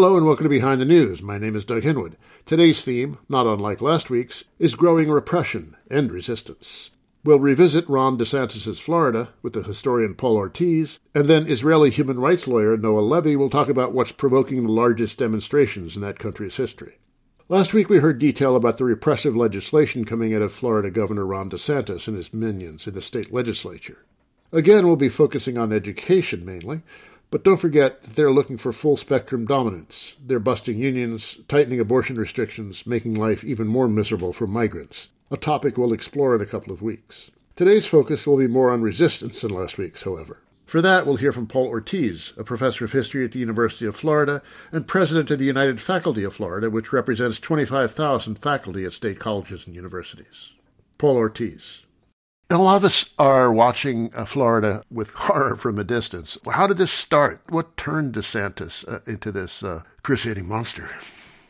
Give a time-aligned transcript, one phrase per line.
[0.00, 1.22] Hello and welcome to Behind the News.
[1.22, 2.12] My name is Doug Henwood.
[2.46, 6.90] Today's theme, not unlike last week's, is growing repression and resistance.
[7.24, 12.46] We'll revisit Ron DeSantis' Florida with the historian Paul Ortiz, and then Israeli human rights
[12.46, 16.98] lawyer Noa Levy will talk about what's provoking the largest demonstrations in that country's history.
[17.48, 21.50] Last week we heard detail about the repressive legislation coming out of Florida Governor Ron
[21.50, 24.04] DeSantis and his minions in the state legislature.
[24.52, 26.82] Again, we'll be focusing on education mainly,
[27.30, 30.16] but don't forget that they're looking for full spectrum dominance.
[30.24, 35.76] They're busting unions, tightening abortion restrictions, making life even more miserable for migrants, a topic
[35.76, 37.30] we'll explore in a couple of weeks.
[37.56, 40.40] Today's focus will be more on resistance than last week's, however.
[40.64, 43.96] For that, we'll hear from Paul Ortiz, a professor of history at the University of
[43.96, 49.18] Florida and president of the United Faculty of Florida, which represents 25,000 faculty at state
[49.18, 50.54] colleges and universities.
[50.98, 51.84] Paul Ortiz.
[52.50, 56.38] A lot of us are watching uh, Florida with horror from a distance.
[56.50, 57.42] How did this start?
[57.50, 60.88] What turned DeSantis uh, into this uh, crusading monster?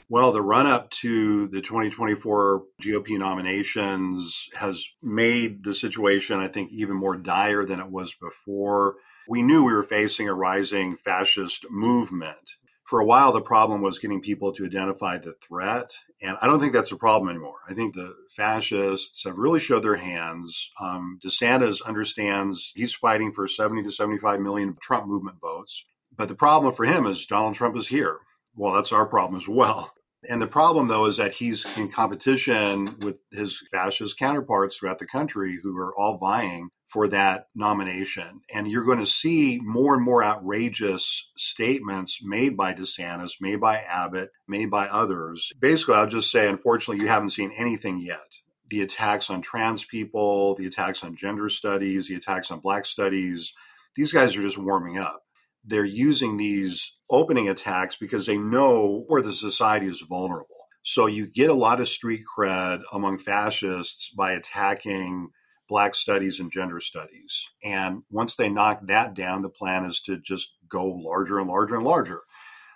[0.08, 6.72] Well, the run up to the 2024 GOP nominations has made the situation, I think,
[6.72, 8.96] even more dire than it was before.
[9.28, 12.56] We knew we were facing a rising fascist movement
[12.88, 16.58] for a while the problem was getting people to identify the threat and i don't
[16.58, 17.58] think that's a problem anymore.
[17.68, 20.70] I think the fascists have really showed their hands.
[20.80, 25.84] Um, desantis understands he's fighting for 70 to 75 million trump movement votes
[26.16, 28.18] but the problem for him is donald trump is here.
[28.56, 29.92] Well that's our problem as well.
[30.28, 35.06] And the problem though is that he's in competition with his fascist counterparts throughout the
[35.06, 38.40] country who are all vying for that nomination.
[38.52, 43.78] And you're going to see more and more outrageous statements made by DeSantis, made by
[43.78, 45.52] Abbott, made by others.
[45.60, 48.26] Basically, I'll just say, unfortunately, you haven't seen anything yet.
[48.70, 53.54] The attacks on trans people, the attacks on gender studies, the attacks on black studies,
[53.94, 55.22] these guys are just warming up.
[55.64, 60.54] They're using these opening attacks because they know where the society is vulnerable.
[60.82, 65.28] So you get a lot of street cred among fascists by attacking
[65.68, 67.46] Black studies and gender studies.
[67.62, 71.76] And once they knock that down, the plan is to just go larger and larger
[71.76, 72.22] and larger.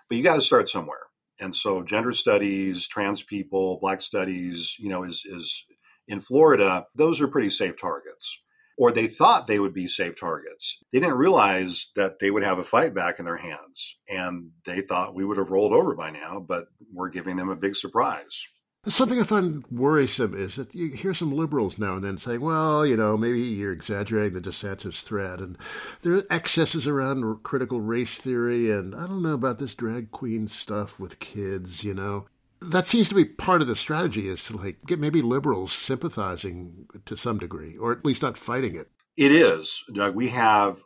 [0.09, 0.99] But you got to start somewhere.
[1.41, 5.65] And so gender studies, trans people, black studies, you know, is is
[6.07, 8.43] in Florida, those are pretty safe targets.
[8.79, 10.79] Or they thought they would be safe targets.
[10.93, 13.99] They didn't realize that they would have a fight back in their hands.
[14.09, 17.57] And they thought we would have rolled over by now, but we're giving them a
[17.57, 18.47] big surprise.
[18.89, 22.85] Something I find worrisome is that you hear some liberals now and then saying, well,
[22.85, 25.57] you know, maybe you're exaggerating the DeSantis threat, and
[26.01, 30.49] there are excesses around critical race theory, and I don't know about this drag queen
[30.49, 32.27] stuff with kids, you know.
[32.61, 36.89] That seems to be part of the strategy is to like get maybe liberals sympathizing
[37.07, 38.91] to some degree, or at least not fighting it.
[39.17, 40.17] It is, Doug.
[40.17, 40.83] We have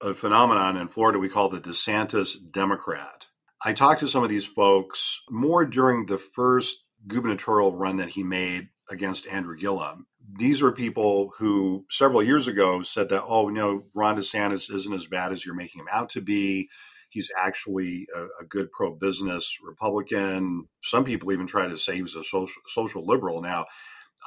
[0.00, 3.28] a phenomenon in Florida we call the DeSantis Democrat.
[3.64, 8.22] I talked to some of these folks more during the first gubernatorial run that he
[8.22, 10.06] made against Andrew Gillum.
[10.38, 15.06] These were people who several years ago said that, oh, no, Ron DeSantis isn't as
[15.06, 16.68] bad as you're making him out to be.
[17.10, 20.66] He's actually a, a good pro business Republican.
[20.82, 23.40] Some people even try to say he was a social, social liberal.
[23.40, 23.66] Now,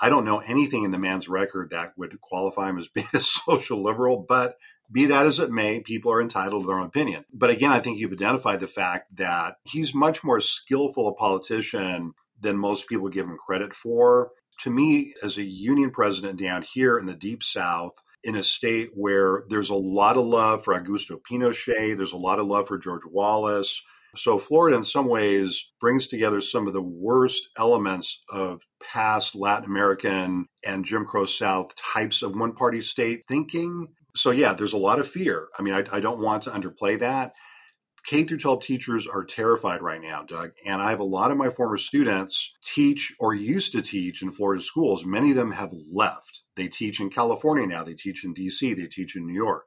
[0.02, 3.20] I don't know anything in the man's record that would qualify him as being a
[3.20, 4.56] social liberal, but
[4.92, 7.26] be that as it may, people are entitled to their own opinion.
[7.32, 12.14] But again, I think you've identified the fact that he's much more skillful a politician
[12.42, 14.32] than most people give him credit for.
[14.62, 18.90] To me, as a union president down here in the deep south, in a state
[18.94, 22.78] where there's a lot of love for Augusto Pinochet, there's a lot of love for
[22.78, 23.82] George Wallace.
[24.16, 29.66] So, Florida, in some ways, brings together some of the worst elements of past Latin
[29.66, 33.88] American and Jim Crow South types of one party state thinking.
[34.16, 35.48] So, yeah, there's a lot of fear.
[35.58, 37.34] I mean, I, I don't want to underplay that.
[38.06, 40.52] K through 12 teachers are terrified right now, Doug.
[40.66, 44.32] And I have a lot of my former students teach or used to teach in
[44.32, 45.06] Florida schools.
[45.06, 46.44] Many of them have left.
[46.56, 49.66] They teach in California now, they teach in DC, they teach in New York.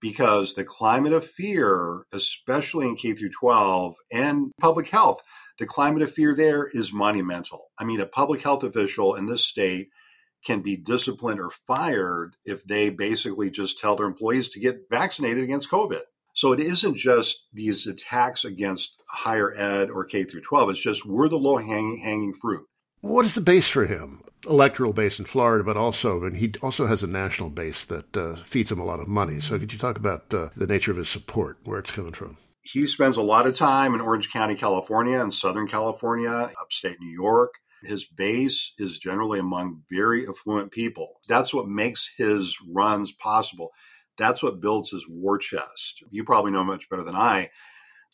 [0.00, 5.20] Because the climate of fear, especially in K through 12 and public health,
[5.58, 7.70] the climate of fear there is monumental.
[7.78, 9.88] I mean, a public health official in this state
[10.44, 15.42] can be disciplined or fired if they basically just tell their employees to get vaccinated
[15.42, 16.02] against COVID.
[16.36, 20.68] So it isn't just these attacks against higher ed or K through 12.
[20.68, 22.62] It's just we're the low hanging, hanging fruit.
[23.00, 24.20] What is the base for him?
[24.46, 28.34] Electoral base in Florida, but also, and he also has a national base that uh,
[28.36, 29.40] feeds him a lot of money.
[29.40, 32.36] So could you talk about uh, the nature of his support, where it's coming from?
[32.60, 37.12] He spends a lot of time in Orange County, California, and Southern California, upstate New
[37.12, 37.54] York.
[37.82, 41.14] His base is generally among very affluent people.
[41.28, 43.70] That's what makes his runs possible.
[44.18, 46.02] That's what builds his war chest.
[46.10, 47.50] You probably know much better than I,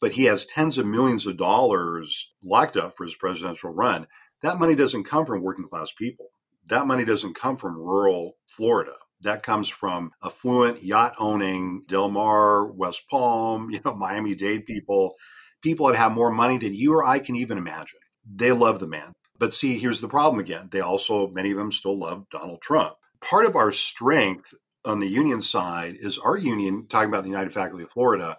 [0.00, 4.06] but he has tens of millions of dollars locked up for his presidential run.
[4.42, 6.26] That money doesn't come from working class people.
[6.68, 8.94] That money doesn't come from rural Florida.
[9.22, 15.14] That comes from affluent yacht owning Del Mar, West Palm, you know, Miami Dade people,
[15.62, 18.00] people that have more money than you or I can even imagine.
[18.28, 19.12] They love the man.
[19.38, 20.68] But see, here's the problem again.
[20.70, 22.94] They also, many of them still love Donald Trump.
[23.20, 27.52] Part of our strength on the union side is our union, talking about the United
[27.52, 28.38] Faculty of Florida,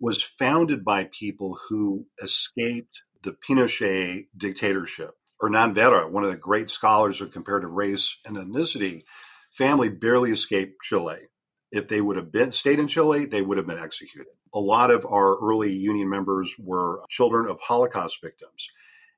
[0.00, 5.14] was founded by people who escaped the Pinochet dictatorship.
[5.40, 9.02] Hernan Vera, one of the great scholars of comparative race and ethnicity,
[9.50, 11.18] family barely escaped Chile.
[11.70, 14.32] If they would have been stayed in Chile, they would have been executed.
[14.54, 18.70] A lot of our early union members were children of Holocaust victims.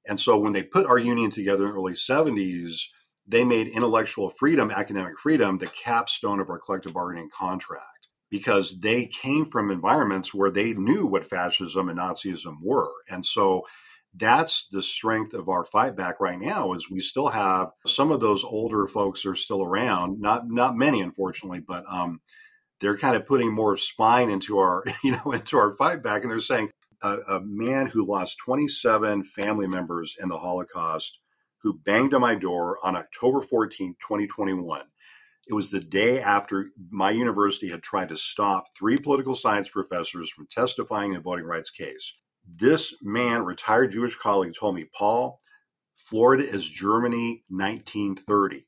[0.08, 2.86] And so when they put our union together in the early 70s,
[3.30, 9.06] they made intellectual freedom, academic freedom, the capstone of our collective bargaining contract because they
[9.06, 12.90] came from environments where they knew what fascism and Nazism were.
[13.08, 13.66] And so
[14.14, 18.20] that's the strength of our fight back right now is we still have some of
[18.20, 22.20] those older folks are still around not not many unfortunately but um,
[22.80, 26.30] they're kind of putting more spine into our you know into our fight back and
[26.32, 26.68] they're saying
[27.02, 31.20] a, a man who lost 27 family members in the holocaust
[31.62, 34.82] who banged on my door on October 14, 2021.
[35.48, 40.30] It was the day after my university had tried to stop three political science professors
[40.30, 42.16] from testifying in a voting rights case.
[42.46, 45.38] This man, retired Jewish colleague, told me, Paul,
[45.96, 48.66] Florida is Germany 1930.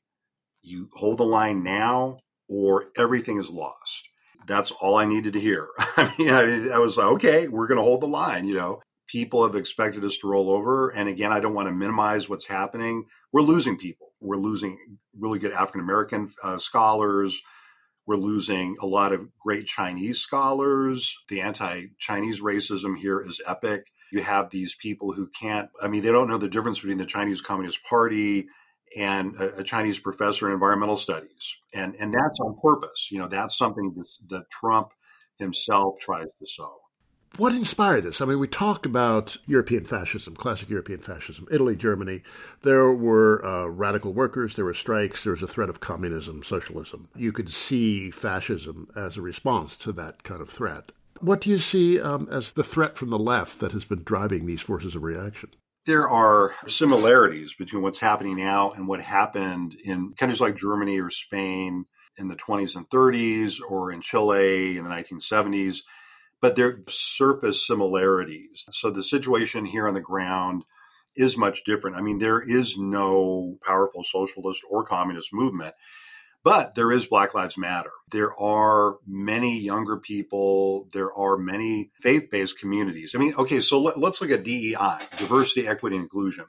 [0.61, 4.09] You hold the line now, or everything is lost.
[4.45, 5.69] That's all I needed to hear.
[5.79, 8.81] I mean, I, I was like, okay, we're going to hold the line, you know
[9.13, 10.89] people have expected us to roll over.
[10.89, 13.05] And again, I don't want to minimize what's happening.
[13.31, 14.07] We're losing people.
[14.19, 17.39] We're losing really good African American uh, scholars.
[18.07, 21.15] We're losing a lot of great Chinese scholars.
[21.29, 23.85] The anti Chinese racism here is epic.
[24.11, 27.05] You have these people who can't, I mean, they don't know the difference between the
[27.05, 28.47] Chinese Communist Party
[28.97, 31.55] and a, a Chinese professor in environmental studies.
[31.71, 33.09] And, and that's on purpose.
[33.11, 34.89] You know, that's something that, that Trump
[35.37, 36.82] himself tries to sow.
[37.37, 38.21] What inspired this?
[38.21, 42.21] I mean, we talk about European fascism, classic European fascism, Italy, Germany.
[42.61, 47.09] There were uh, radical workers, there were strikes, there was a threat of communism, socialism.
[47.15, 50.91] You could see fascism as a response to that kind of threat.
[51.21, 54.45] What do you see um, as the threat from the left that has been driving
[54.45, 55.49] these forces of reaction?
[55.87, 61.09] There are similarities between what's happening now and what happened in countries like Germany or
[61.09, 61.85] Spain
[62.17, 65.79] in the 20s and 30s or in Chile in the 1970s
[66.43, 68.65] but there surface similarities.
[68.73, 70.65] So the situation here on the ground
[71.15, 71.95] is much different.
[71.95, 75.73] I mean, there is no powerful socialist or communist movement,
[76.43, 77.91] but there is Black Lives Matter.
[78.11, 80.89] There are many younger people.
[80.91, 83.13] There are many faith based communities.
[83.15, 86.43] I mean, okay, so let, us look at DEI, diversity, equity, and inclusion.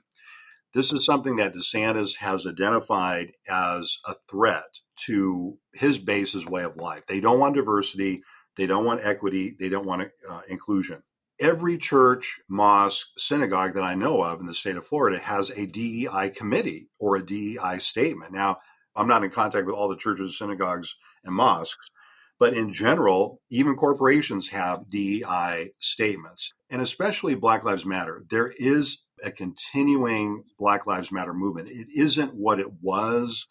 [0.75, 6.79] This is something that DeSantis has identified as a threat to his base's way of
[6.79, 7.05] life.
[7.07, 8.25] They don't want diversity.
[8.57, 9.57] They don't want equity.
[9.59, 11.03] They don't want uh, inclusion.
[11.41, 15.67] Every church, mosque, synagogue that I know of in the state of Florida has a
[15.67, 18.33] DEI committee or a DEI statement.
[18.33, 18.59] Now,
[18.95, 20.95] I'm not in contact with all the churches, synagogues,
[21.25, 21.91] and mosques,
[22.39, 28.25] but in general, even corporations have DEI statements, and especially Black Lives Matter.
[28.31, 31.69] There is a continuing Black Lives Matter movement.
[31.71, 33.47] It isn't what it was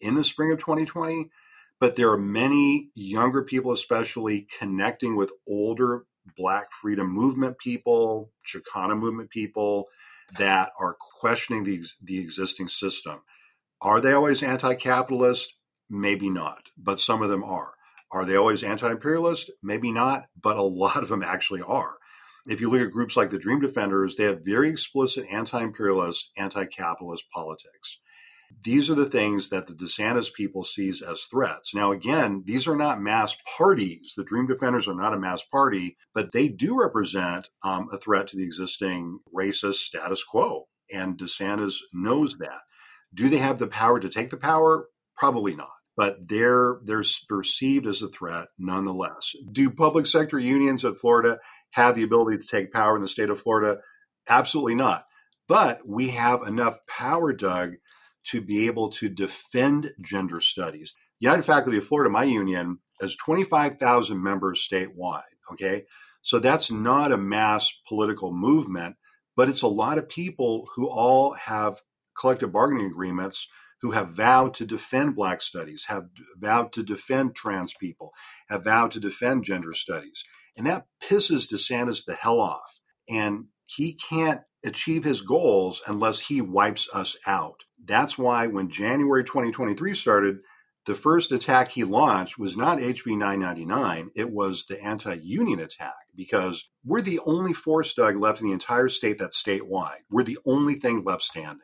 [0.00, 1.30] in the spring of 2020,
[1.80, 6.06] but there are many younger people, especially connecting with older
[6.36, 9.86] Black freedom movement people, Chicano movement people
[10.38, 13.20] that are questioning the, the existing system.
[13.80, 15.54] Are they always anti capitalist?
[15.88, 17.74] Maybe not, but some of them are.
[18.10, 19.50] Are they always anti imperialist?
[19.62, 21.94] Maybe not, but a lot of them actually are.
[22.48, 26.32] If you look at groups like the Dream Defenders, they have very explicit anti imperialist,
[26.36, 28.00] anti capitalist politics.
[28.64, 31.74] These are the things that the DeSantis people sees as threats.
[31.74, 34.14] Now, again, these are not mass parties.
[34.16, 38.28] The Dream Defenders are not a mass party, but they do represent um, a threat
[38.28, 40.66] to the existing racist status quo.
[40.92, 42.60] And DeSantis knows that.
[43.14, 44.88] Do they have the power to take the power?
[45.16, 45.70] Probably not.
[45.96, 49.32] but they're they're perceived as a threat nonetheless.
[49.52, 51.38] Do public sector unions at Florida
[51.70, 53.80] have the ability to take power in the state of Florida?
[54.28, 55.04] Absolutely not.
[55.48, 57.74] But we have enough power, Doug,
[58.30, 60.96] to be able to defend gender studies.
[61.20, 65.22] United Faculty of Florida, my union, has 25,000 members statewide.
[65.52, 65.84] Okay.
[66.22, 68.96] So that's not a mass political movement,
[69.36, 71.80] but it's a lot of people who all have
[72.18, 73.48] collective bargaining agreements
[73.82, 76.06] who have vowed to defend Black studies, have
[76.36, 78.12] vowed to defend trans people,
[78.48, 80.24] have vowed to defend gender studies.
[80.56, 82.80] And that pisses DeSantis the hell off.
[83.08, 87.62] And he can't achieve his goals unless he wipes us out.
[87.84, 90.38] That's why when January 2023 started,
[90.86, 95.94] the first attack he launched was not HB 999, it was the anti union attack
[96.14, 100.04] because we're the only force, Doug, left in the entire state that's statewide.
[100.10, 101.60] We're the only thing left standing.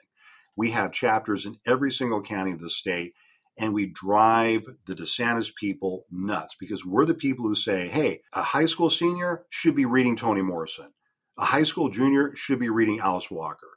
[0.57, 3.15] We have chapters in every single county of the state,
[3.57, 8.43] and we drive the DeSantis people nuts because we're the people who say, hey, a
[8.43, 10.93] high school senior should be reading Toni Morrison.
[11.39, 13.69] A high school junior should be reading Alice Walker.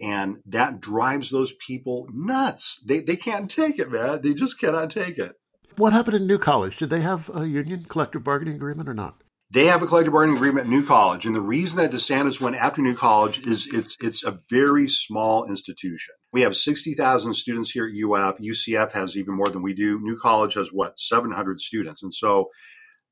[0.00, 2.80] And that drives those people nuts.
[2.84, 4.20] They, they can't take it, man.
[4.22, 5.32] They just cannot take it.
[5.76, 6.76] What happened in New College?
[6.76, 9.22] Did they have a union collective bargaining agreement or not?
[9.52, 12.56] They have a collective bargaining agreement at New College, and the reason that DeSantis went
[12.56, 16.14] after New College is it's it's a very small institution.
[16.32, 18.38] We have sixty thousand students here at UF.
[18.38, 20.00] UCF has even more than we do.
[20.00, 22.48] New College has what seven hundred students, and so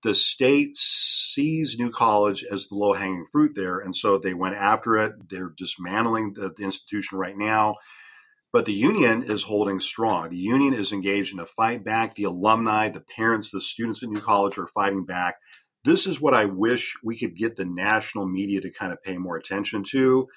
[0.02, 4.57] the state sees New College as the low hanging fruit there, and so they went
[4.57, 5.12] after it.
[5.28, 7.76] They're dismantling the, the institution right now.
[8.52, 10.30] But the union is holding strong.
[10.30, 12.16] The union is engaged in a fight back.
[12.16, 15.37] The alumni, the parents, the students at New College are fighting back
[15.85, 19.16] this is what I wish we could get the national media to kind of pay
[19.16, 20.28] more attention to.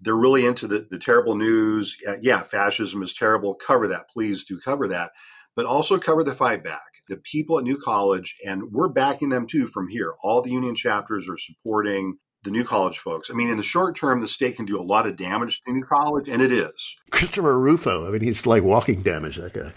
[0.00, 1.96] They're really into the, the terrible news.
[2.06, 3.54] Uh, yeah, fascism is terrible.
[3.54, 4.08] Cover that.
[4.10, 5.12] Please do cover that.
[5.56, 6.89] But also cover the fight back.
[7.10, 10.14] The people at New College, and we're backing them too from here.
[10.22, 13.30] All the union chapters are supporting the New College folks.
[13.30, 15.72] I mean, in the short term, the state can do a lot of damage to
[15.72, 16.96] New College, and it is.
[17.10, 19.72] Christopher Rufo, I mean, he's like walking damage, that guy.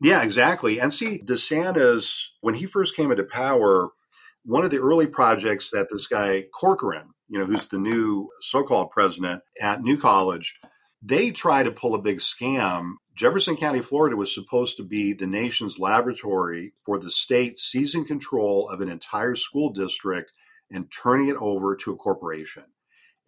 [0.00, 0.80] Yeah, exactly.
[0.80, 3.90] And see, DeSantis, when he first came into power,
[4.44, 8.90] one of the early projects that this guy Corcoran, you know, who's the new so-called
[8.90, 10.58] president at New College,
[11.02, 12.94] they try to pull a big scam.
[13.14, 18.68] Jefferson County, Florida was supposed to be the nation's laboratory for the state seizing control
[18.68, 20.32] of an entire school district
[20.70, 22.64] and turning it over to a corporation.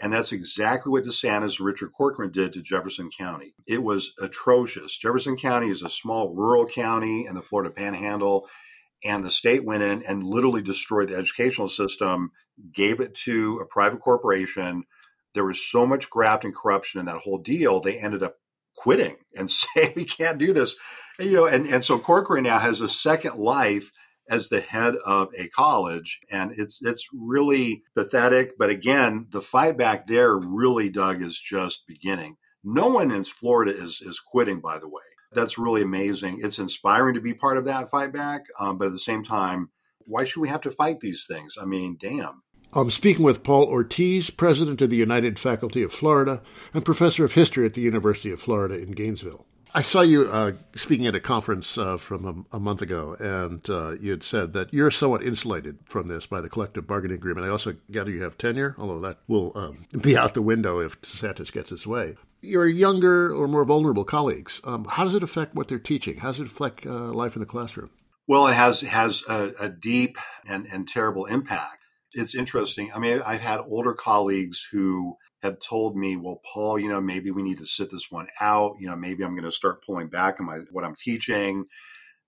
[0.00, 3.54] And that's exactly what DeSantis and Richard Corcoran did to Jefferson County.
[3.66, 4.96] It was atrocious.
[4.98, 8.48] Jefferson County is a small rural county in the Florida Panhandle
[9.04, 12.32] and the state went in and literally destroyed the educational system,
[12.72, 14.84] gave it to a private corporation.
[15.34, 18.36] There was so much graft and corruption in that whole deal, they ended up
[18.76, 20.76] quitting and saying we can't do this.
[21.18, 23.90] And, you know, and, and so Corcoran now has a second life
[24.28, 28.58] as the head of a college, and it's it's really pathetic.
[28.58, 32.36] But again, the fight back there really, Doug, is just beginning.
[32.64, 35.02] No one in Florida is is quitting, by the way
[35.36, 36.40] that's really amazing.
[36.42, 39.70] It's inspiring to be part of that fight back, um, but at the same time,
[40.06, 41.56] why should we have to fight these things?
[41.60, 42.42] I mean, damn.
[42.72, 46.42] I'm speaking with Paul Ortiz, president of the United Faculty of Florida
[46.74, 49.46] and professor of history at the University of Florida in Gainesville.
[49.76, 53.68] I saw you uh, speaking at a conference uh, from a, a, month ago, and
[53.68, 57.46] uh, you had said that you're somewhat insulated from this by the collective bargaining agreement.
[57.46, 60.98] I also gather you have tenure, although that will um, be out the window if
[61.02, 62.16] DeSantis gets his way.
[62.40, 66.18] Your younger or more vulnerable colleagues, um, how does it affect what they're teaching?
[66.18, 67.90] How does it affect uh, life in the classroom?
[68.26, 70.16] Well, it has has a, a deep
[70.48, 71.85] and, and terrible impact.
[72.16, 72.90] It's interesting.
[72.94, 77.30] I mean, I've had older colleagues who have told me, well, Paul, you know, maybe
[77.30, 78.76] we need to sit this one out.
[78.80, 81.66] You know, maybe I'm going to start pulling back on my what I'm teaching.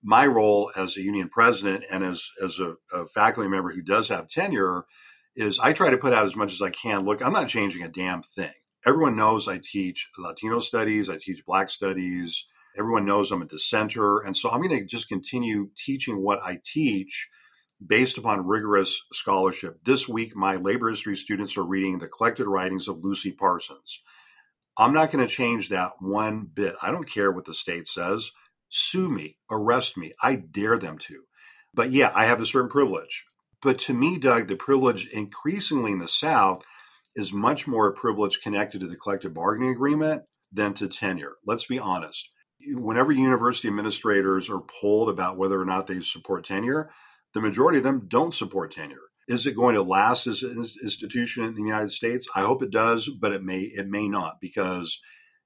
[0.03, 4.09] My role as a union president and as as a, a faculty member who does
[4.09, 4.85] have tenure
[5.35, 7.03] is I try to put out as much as I can.
[7.03, 8.53] Look, I'm not changing a damn thing.
[8.85, 12.45] Everyone knows I teach Latino studies, I teach Black studies.
[12.77, 16.59] Everyone knows I'm a dissenter, and so I'm going to just continue teaching what I
[16.63, 17.27] teach
[17.85, 19.79] based upon rigorous scholarship.
[19.83, 24.01] This week, my labor history students are reading the collected writings of Lucy Parsons.
[24.77, 26.75] I'm not going to change that one bit.
[26.81, 28.31] I don't care what the state says.
[28.69, 30.13] Sue me, arrest me.
[30.21, 31.23] I dare them to.
[31.73, 33.25] But yeah, I have a certain privilege.
[33.61, 36.63] But to me, Doug, the privilege increasingly in the South
[37.15, 41.33] is much more a privilege connected to the collective bargaining agreement than to tenure.
[41.45, 42.29] Let's be honest.
[42.73, 46.89] Whenever university administrators are polled about whether or not they support tenure,
[47.33, 48.97] the majority of them don't support tenure.
[49.27, 52.27] Is it going to last as an institution in the United States?
[52.35, 54.99] I hope it does, but it may it may not because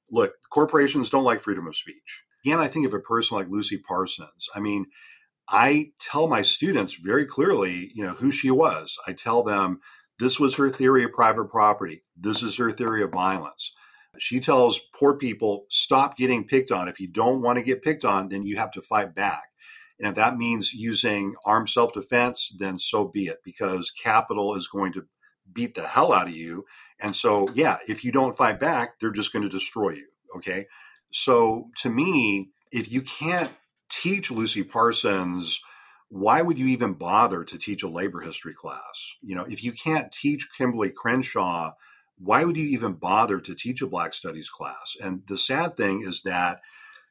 [0.10, 2.24] look, corporations don't like freedom of speech.
[2.46, 4.50] Again, I think of a person like Lucy Parsons.
[4.56, 4.86] I mean,
[5.50, 8.98] I tell my students very clearly, you know, who she was.
[9.08, 9.80] I tell them
[10.20, 12.02] this was her theory of private property.
[12.16, 13.74] This is her theory of violence.
[14.20, 16.88] She tells poor people, stop getting picked on.
[16.88, 19.44] If you don't want to get picked on, then you have to fight back.
[20.04, 24.68] And if that means using armed self defense, then so be it, because capital is
[24.68, 25.06] going to
[25.54, 26.66] beat the hell out of you.
[27.00, 30.08] And so, yeah, if you don't fight back, they're just going to destroy you.
[30.36, 30.68] Okay.
[31.14, 33.50] So to me, if you can't
[33.90, 35.62] teach Lucy Parsons,
[36.10, 39.16] why would you even bother to teach a labor history class?
[39.22, 41.72] You know, if you can't teach Kimberlé Crenshaw,
[42.18, 44.98] why would you even bother to teach a Black Studies class?
[45.02, 46.60] And the sad thing is that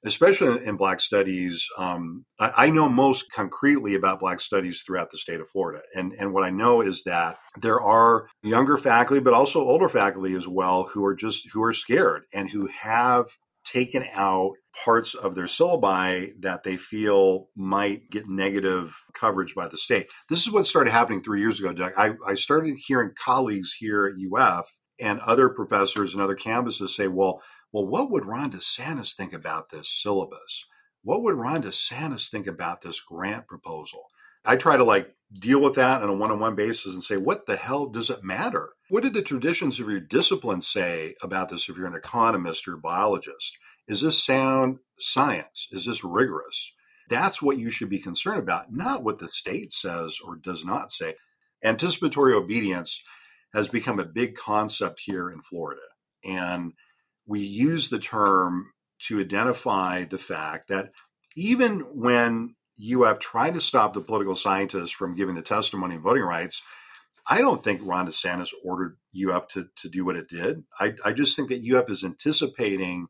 [0.05, 5.19] especially in Black Studies, um, I, I, know most concretely about Black Studies throughout the
[5.19, 5.83] state of Florida.
[5.95, 10.35] And, and what I know is that there are younger faculty, but also older faculty
[10.35, 13.27] as well, who are just who are scared and who have
[13.65, 14.53] taken out
[14.85, 20.11] parts of their syllabi that they feel might get negative coverage by the state.
[20.29, 21.93] This is what started happening three years ago, Doug.
[21.97, 24.67] I, I started hearing colleagues here at UF
[25.01, 27.43] and other professors and other campuses say, well,
[27.73, 30.67] well, what would Ron DeSantis think about this syllabus?
[31.03, 34.05] What would Ron DeSantis think about this grant proposal?
[34.45, 37.17] I try to like deal with that on a one on one basis and say,
[37.17, 38.71] what the hell does it matter?
[38.89, 42.75] What did the traditions of your discipline say about this if you're an economist or
[42.75, 43.57] a biologist?
[43.89, 45.69] Is this sound science?
[45.73, 46.75] Is this rigorous?
[47.09, 50.91] That's what you should be concerned about, not what the state says or does not
[50.91, 51.15] say.
[51.65, 53.03] Anticipatory obedience
[53.55, 55.83] has become a big concept here in Florida.
[56.25, 56.73] And
[57.27, 58.73] we use the term
[59.07, 60.93] to identify the fact that
[61.37, 66.03] even when you have tried to stop the political scientists from giving the testimony on
[66.03, 66.63] voting rights,
[67.27, 70.65] I don't think Ron DeSantis ordered UF to, to do what it did.
[70.79, 73.07] I, I just think that UF is anticipating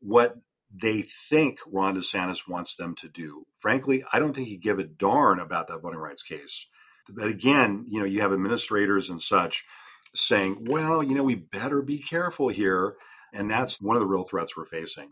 [0.00, 0.36] what
[0.72, 3.46] they think Ron DeSantis wants them to do.
[3.58, 6.66] Frankly, I don't think he'd give a darn about that voting rights case.
[7.08, 9.64] But again, you know, you have administrators and such
[10.14, 12.94] saying, well, you know, we better be careful here
[13.32, 15.10] and that's one of the real threats we're facing.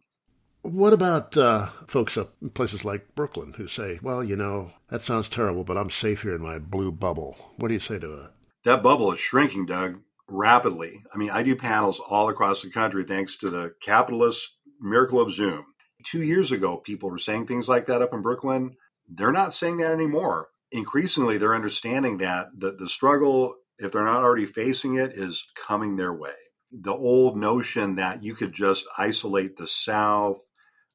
[0.63, 5.03] What about uh, folks up in places like Brooklyn who say, well, you know, that
[5.03, 7.37] sounds terrible, but I'm safe here in my blue bubble?
[7.57, 8.33] What do you say to that?
[8.65, 11.05] That bubble is shrinking, Doug, rapidly.
[11.15, 15.33] I mean, I do panels all across the country thanks to the capitalist miracle of
[15.33, 15.67] Zoom.
[16.05, 18.77] Two years ago, people were saying things like that up in Brooklyn.
[19.09, 20.49] They're not saying that anymore.
[20.73, 25.95] Increasingly, they're understanding that the, the struggle, if they're not already facing it, is coming
[25.95, 26.35] their way
[26.73, 30.39] the old notion that you could just isolate the South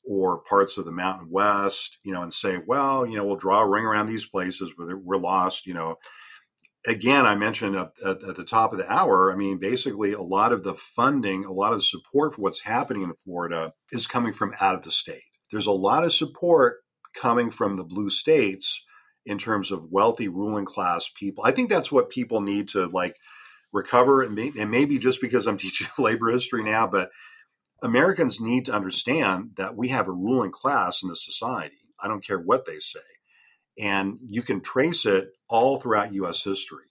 [0.04, 3.62] or parts of the Mountain West, you know, and say, well, you know, we'll draw
[3.62, 5.96] a ring around these places where we're lost, you know.
[6.88, 10.52] Again, I mentioned at, at, the top of the hour, I mean, basically, a lot
[10.52, 14.34] of the funding, a lot of the support for what's happening in Florida is coming
[14.34, 15.22] from out of the state.
[15.52, 16.78] There's a lot of support
[17.14, 18.84] coming from the blue states
[19.28, 21.44] in terms of wealthy ruling class people.
[21.44, 23.16] I think that's what people need to like
[23.72, 24.22] recover.
[24.24, 27.12] And, may, and maybe just because I'm teaching labor history now, but
[27.82, 31.78] Americans need to understand that we have a ruling class in the society.
[32.00, 33.00] I don't care what they say.
[33.80, 36.44] And you can trace it all throughout U.S.
[36.44, 36.86] history.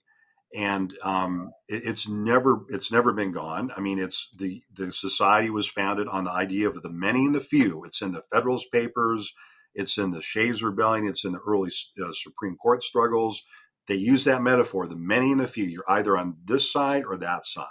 [0.53, 3.71] And um, it, it's never it's never been gone.
[3.75, 7.35] I mean, it's the the society was founded on the idea of the many and
[7.35, 7.85] the few.
[7.85, 9.33] It's in the Federalist Papers.
[9.73, 11.07] It's in the Shays Rebellion.
[11.07, 11.69] It's in the early
[12.03, 13.43] uh, Supreme Court struggles.
[13.91, 15.65] They use that metaphor, the many and the few.
[15.65, 17.65] You're either on this side or that side.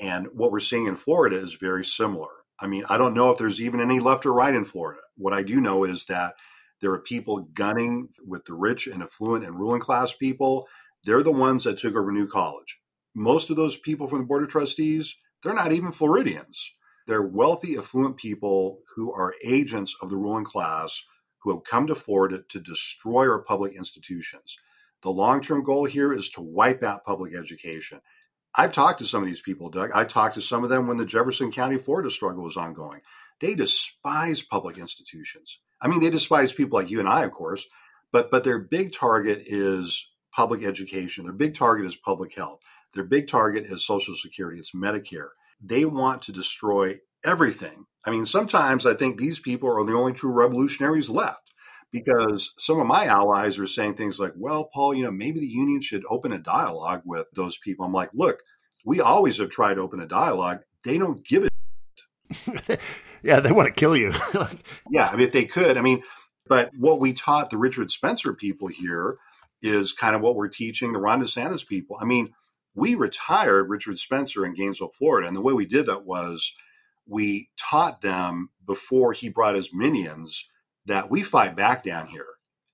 [0.00, 2.28] And what we're seeing in Florida is very similar.
[2.60, 5.00] I mean, I don't know if there's even any left or right in Florida.
[5.16, 6.34] What I do know is that
[6.80, 10.68] there are people gunning with the rich and affluent and ruling class people.
[11.02, 12.78] They're the ones that took over New College.
[13.16, 16.76] Most of those people from the Board of Trustees, they're not even Floridians.
[17.08, 21.02] They're wealthy, affluent people who are agents of the ruling class
[21.42, 24.56] who have come to Florida to destroy our public institutions.
[25.04, 28.00] The long term goal here is to wipe out public education.
[28.54, 29.90] I've talked to some of these people, Doug.
[29.94, 33.02] I talked to some of them when the Jefferson County, Florida struggle was ongoing.
[33.38, 35.60] They despise public institutions.
[35.82, 37.66] I mean, they despise people like you and I, of course,
[38.12, 41.24] but but their big target is public education.
[41.24, 42.60] Their big target is public health.
[42.94, 44.58] Their big target is Social Security.
[44.58, 45.28] It's Medicare.
[45.60, 47.84] They want to destroy everything.
[48.06, 51.43] I mean, sometimes I think these people are the only true revolutionaries left
[51.94, 55.46] because some of my allies are saying things like, well, Paul, you know, maybe the
[55.46, 57.86] union should open a dialogue with those people.
[57.86, 58.42] I'm like, look,
[58.84, 60.58] we always have tried to open a dialogue.
[60.82, 62.80] They don't give it.
[63.22, 64.12] yeah, they want to kill you.
[64.90, 66.02] yeah, I mean, if they could, I mean,
[66.48, 69.16] but what we taught the Richard Spencer people here
[69.62, 71.96] is kind of what we're teaching the Ron DeSantis people.
[72.00, 72.34] I mean,
[72.74, 75.28] we retired Richard Spencer in Gainesville, Florida.
[75.28, 76.56] And the way we did that was
[77.06, 80.48] we taught them before he brought his minions
[80.86, 82.26] that we fight back down here.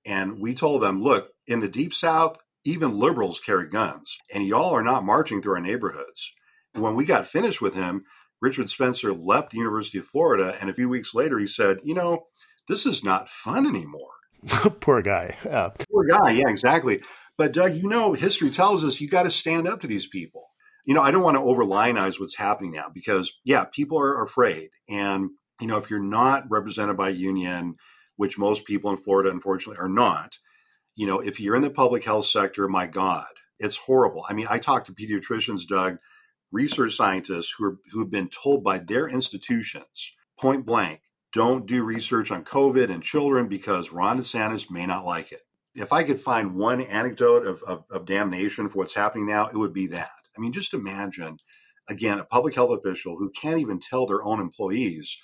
[0.05, 4.75] And we told them, look, in the deep south, even liberals carry guns, and y'all
[4.75, 6.33] are not marching through our neighborhoods.
[6.75, 8.05] When we got finished with him,
[8.40, 11.94] Richard Spencer left the University of Florida, and a few weeks later he said, you
[11.94, 12.27] know,
[12.68, 14.12] this is not fun anymore.
[14.81, 15.37] Poor guy.
[15.44, 15.70] Yeah.
[15.90, 16.33] Poor guy.
[16.33, 17.01] Yeah, exactly.
[17.37, 20.46] But Doug, you know, history tells us you got to stand up to these people.
[20.85, 24.70] You know, I don't want to overlionize what's happening now because, yeah, people are afraid.
[24.88, 27.77] And, you know, if you're not represented by a union,
[28.20, 30.37] which most people in Florida, unfortunately, are not,
[30.94, 33.28] you know, if you're in the public health sector, my God,
[33.59, 34.26] it's horrible.
[34.28, 35.96] I mean, I talk to pediatricians, Doug,
[36.52, 41.00] research scientists who are who have been told by their institutions, point blank,
[41.33, 45.40] don't do research on COVID and children because Ron DeSantis may not like it.
[45.74, 49.56] If I could find one anecdote of, of, of damnation for what's happening now, it
[49.56, 50.11] would be that.
[50.37, 51.38] I mean, just imagine,
[51.88, 55.22] again, a public health official who can't even tell their own employees,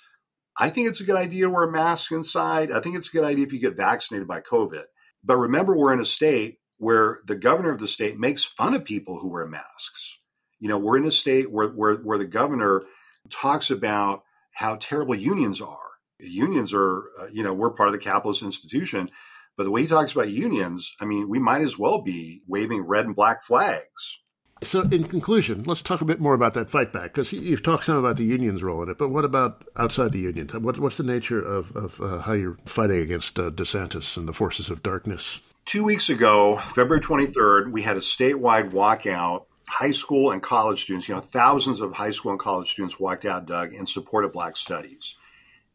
[0.57, 2.71] I think it's a good idea to wear a mask inside.
[2.71, 4.83] I think it's a good idea if you get vaccinated by COVID.
[5.23, 8.85] But remember, we're in a state where the governor of the state makes fun of
[8.85, 10.19] people who wear masks.
[10.59, 12.83] You know, we're in a state where, where, where the governor
[13.29, 15.87] talks about how terrible unions are
[16.19, 19.09] unions are, uh, you know, we're part of the capitalist institution.
[19.55, 22.81] But the way he talks about unions, I mean, we might as well be waving
[22.81, 24.19] red and black flags.
[24.63, 27.85] So, in conclusion, let's talk a bit more about that fight back because you've talked
[27.85, 28.97] some about the union's role in it.
[28.97, 30.53] But what about outside the unions?
[30.53, 34.33] What, what's the nature of, of uh, how you're fighting against uh, DeSantis and the
[34.33, 35.39] forces of darkness?
[35.65, 39.45] Two weeks ago, February 23rd, we had a statewide walkout.
[39.67, 43.25] High school and college students, you know, thousands of high school and college students walked
[43.25, 45.17] out, Doug, in support of Black Studies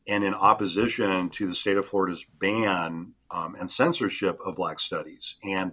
[0.08, 5.36] and in opposition to the state of Florida's ban um, and censorship of Black studies.
[5.44, 5.72] And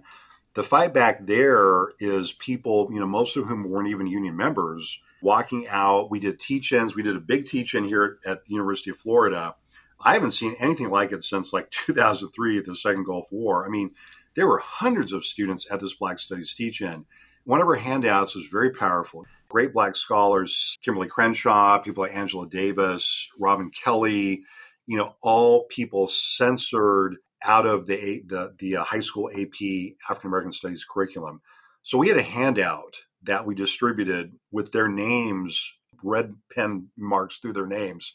[0.54, 5.00] the fight back there is people, you know, most of whom weren't even union members,
[5.22, 6.10] walking out.
[6.10, 6.94] We did teach ins.
[6.94, 9.54] We did a big teach in here at the University of Florida.
[10.00, 13.66] I haven't seen anything like it since like 2003 the Second Gulf War.
[13.66, 13.92] I mean,
[14.34, 17.04] there were hundreds of students at this Black Studies teach in.
[17.44, 22.48] One of our handouts was very powerful great black scholars, Kimberlé Crenshaw, people like Angela
[22.48, 24.44] Davis, Robin Kelley,
[24.86, 30.28] you know, all people censored out of the the, the uh, high school AP African
[30.28, 31.40] American Studies curriculum.
[31.82, 35.72] So we had a handout that we distributed with their names,
[36.02, 38.12] red pen marks through their names.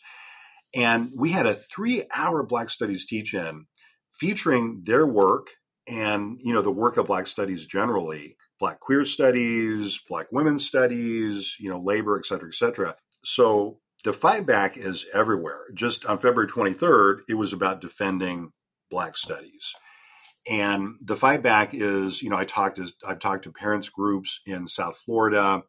[0.73, 3.65] And we had a three hour Black Studies teach in
[4.13, 5.47] featuring their work
[5.87, 11.55] and, you know, the work of Black Studies generally black queer studies, black women's studies,
[11.59, 12.95] you know, labor, et cetera, et cetera.
[13.23, 15.61] So the fight back is everywhere.
[15.73, 18.51] Just on February 23rd, it was about defending
[18.95, 19.75] black studies.
[20.47, 24.39] And the fight back is, you know, I talked to I've talked to parents groups
[24.45, 25.63] in South Florida.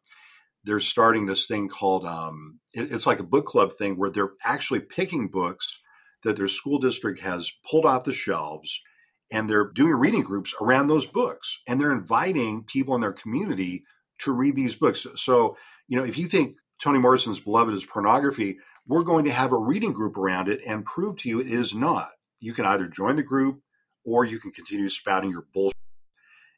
[0.63, 4.31] They're starting this thing called um, it, it's like a book club thing where they're
[4.45, 5.81] actually picking books
[6.23, 8.81] that their school district has pulled off the shelves
[9.29, 13.83] and they're doing reading groups around those books and they're inviting people in their community
[14.19, 18.57] to read these books so you know if you think toni morrison's beloved is pornography
[18.87, 21.75] we're going to have a reading group around it and prove to you it is
[21.75, 22.09] not
[22.39, 23.61] you can either join the group
[24.05, 25.75] or you can continue spouting your bullshit.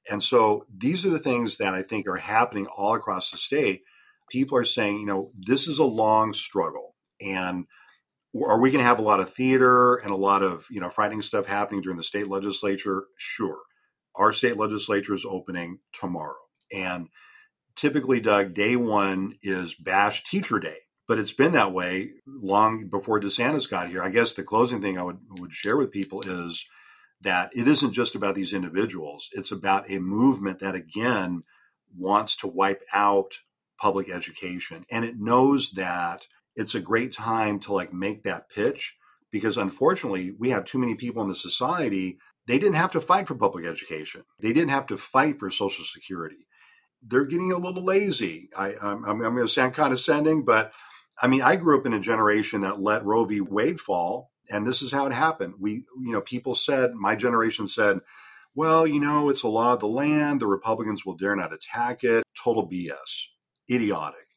[0.09, 3.83] And so these are the things that i think are happening all across the state.
[4.31, 6.95] People are saying you know this is a long struggle.
[7.21, 7.65] And
[8.35, 10.89] are we going to have a lot of theater and a lot of you know
[10.89, 13.05] frightening stuff happening during the state legislature?
[13.17, 13.59] Sure.
[14.15, 16.35] Our state legislature is opening tomorrow,
[16.73, 17.07] and
[17.75, 20.77] typically, Doug, day one is Bash Teacher Day,
[21.09, 24.03] but it's been that way long before DeSantis got here.
[24.03, 26.67] I guess the closing thing I would would share with people is
[27.21, 31.41] that it isn't just about these individuals; it's about a movement that again
[31.97, 33.33] wants to wipe out
[33.81, 38.95] public education, and it knows that it's a great time to like make that pitch
[39.31, 43.27] because unfortunately we have too many people in the society they didn't have to fight
[43.27, 44.23] for public education.
[44.39, 46.47] They didn't have to fight for social security.
[47.03, 48.49] They're getting a little lazy.
[48.57, 50.71] I, am going to sound condescending but
[51.21, 54.65] i mean i grew up in a generation that let roe v wade fall and
[54.65, 57.99] this is how it happened we you know people said my generation said
[58.55, 62.03] well you know it's a law of the land the republicans will dare not attack
[62.03, 63.27] it total bs
[63.69, 64.29] idiotic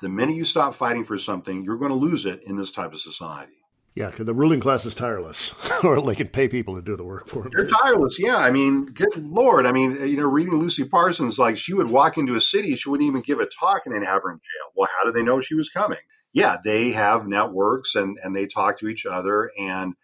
[0.00, 2.92] the minute you stop fighting for something, you're going to lose it in this type
[2.92, 3.52] of society.
[3.94, 7.04] Yeah, because the ruling class is tireless, or they can pay people to do the
[7.04, 7.52] work for them.
[7.54, 8.18] They're tireless.
[8.18, 9.64] Yeah, I mean, good lord.
[9.64, 12.90] I mean, you know, reading Lucy Parsons, like she would walk into a city, she
[12.90, 14.72] wouldn't even give a talk, and they'd have her in jail.
[14.74, 15.98] Well, how do they know she was coming?
[16.32, 19.94] Yeah, they have networks, and and they talk to each other, and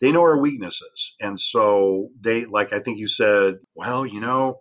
[0.00, 4.60] they know our weaknesses, and so they, like I think you said, well, you know,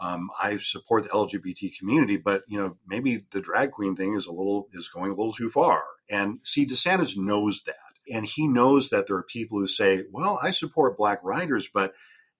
[0.00, 4.26] Um, I support the LGBT community, but you know maybe the drag queen thing is
[4.28, 5.82] a little is going a little too far.
[6.10, 10.38] And see, DeSantis knows that, and he knows that there are people who say, "Well,
[10.42, 11.94] I support black writers, but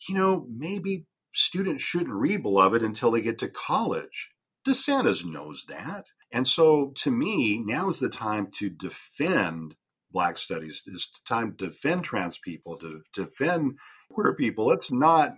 [0.09, 4.31] you know maybe students shouldn't read Beloved until they get to college."
[4.69, 9.75] DeSantis knows that, and so to me, now is the time to defend
[10.11, 10.83] Black studies.
[10.87, 13.79] It's time to defend trans people, to defend
[14.11, 14.67] queer people.
[14.67, 15.35] Let's not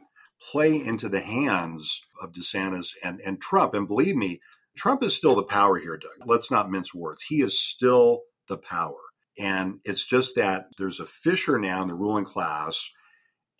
[0.50, 3.74] play into the hands of DeSantis and, and Trump.
[3.74, 4.40] And believe me,
[4.76, 6.26] Trump is still the power here, Doug.
[6.26, 7.24] Let's not mince words.
[7.28, 8.98] He is still the power.
[9.38, 12.90] And it's just that there's a fissure now in the ruling class.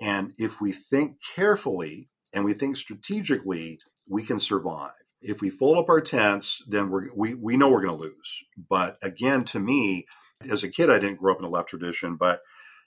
[0.01, 4.93] And if we think carefully and we think strategically, we can survive.
[5.23, 8.45] If we fold up our tents, then we're, we, we know we're going to lose.
[8.69, 10.07] But again, to me,
[10.49, 12.41] as a kid, I didn't grow up in a left tradition, but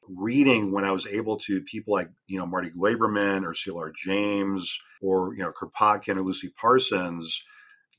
[0.10, 3.91] reading when I was able to people like, you know, Marty Glaberman or C.L.R.
[3.96, 7.43] James or, you know, Kropotkin or Lucy Parsons,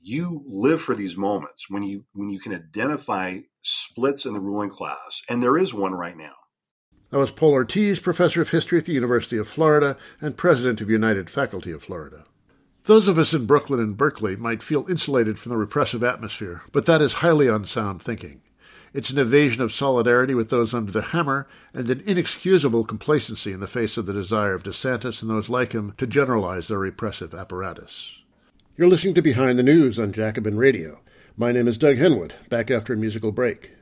[0.03, 4.68] you live for these moments when you when you can identify splits in the ruling
[4.68, 5.23] class.
[5.31, 6.35] And there is one right now.
[7.11, 10.90] That was Paul Ortiz, professor of history at the University of Florida and president of
[10.90, 12.25] United Faculty of Florida.
[12.87, 16.85] Those of us in Brooklyn and Berkeley might feel insulated from the repressive atmosphere, but
[16.85, 18.42] that is highly unsound thinking.
[18.92, 23.61] It's an evasion of solidarity with those under the hammer and an inexcusable complacency in
[23.61, 27.35] the face of the desire of DeSantis and those like him to generalize their repressive
[27.35, 28.20] apparatus.
[28.77, 31.01] You're listening to Behind the News on Jacobin Radio.
[31.38, 33.73] My name is Doug Henwood, back after a musical break.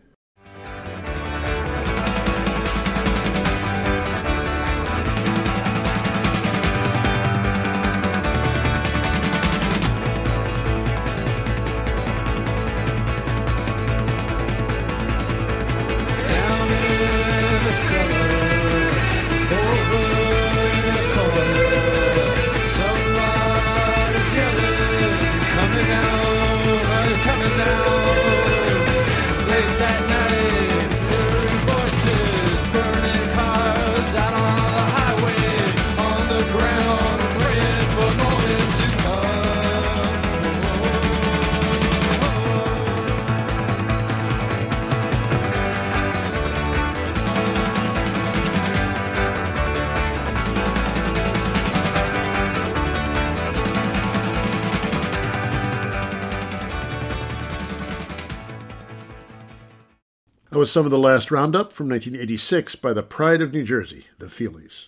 [60.73, 64.87] Some of the last roundup from 1986 by the Pride of New Jersey, the Feelies.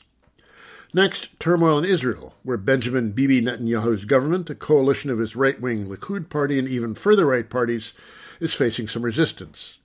[0.94, 5.86] Next, turmoil in Israel, where Benjamin Bibi Netanyahu's government, a coalition of his right wing
[5.88, 7.92] Likud party and even further right parties,
[8.40, 9.76] is facing some resistance.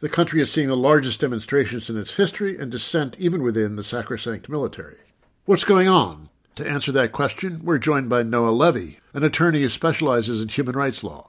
[0.00, 3.84] The country is seeing the largest demonstrations in its history and dissent even within the
[3.84, 4.96] sacrosanct military.
[5.44, 6.30] What's going on?
[6.54, 10.74] To answer that question, we're joined by Noa Levy, an attorney who specializes in human
[10.74, 11.28] rights law.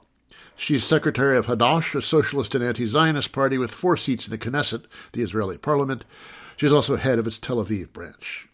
[0.60, 4.36] She's secretary of Hadash, a socialist and anti Zionist party with four seats in the
[4.36, 6.04] Knesset, the Israeli parliament.
[6.58, 8.46] She's also head of its Tel Aviv branch.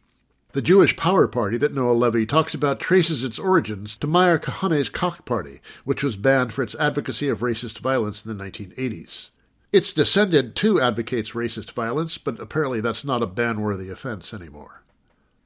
[0.53, 4.89] The Jewish Power Party that Noa Levy talks about traces its origins to Meir Kahane's
[4.89, 9.31] Kach Party, which was banned for its advocacy of racist violence in the 1980s.
[9.73, 14.85] Its descendant too advocates racist violence, but apparently that's not a ban-worthy offense anymore.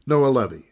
[0.07, 0.67] Noa Levy.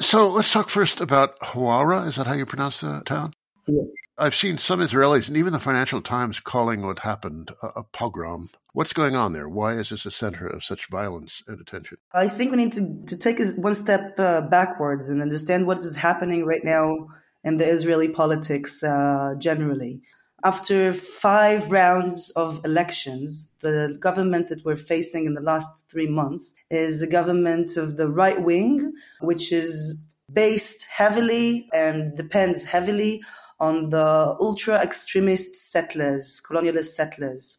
[0.00, 2.08] So let's talk first about Hawara.
[2.08, 3.34] Is that how you pronounce the town?
[3.68, 3.94] Yes.
[4.16, 8.48] I've seen some Israelis and even the Financial Times calling what happened a, a, pogrom.
[8.72, 9.48] What's going on there?
[9.48, 11.98] Why is this a center of such violence and attention?
[12.12, 15.96] I think we need to, to take one step uh, backwards and understand what is
[15.96, 17.08] happening right now
[17.44, 20.00] in the Israeli politics uh, generally.
[20.44, 26.54] After five rounds of elections, the government that we're facing in the last three months
[26.70, 33.22] is a government of the right wing, which is based heavily and depends heavily
[33.60, 37.58] on the ultra extremist settlers, colonialist settlers.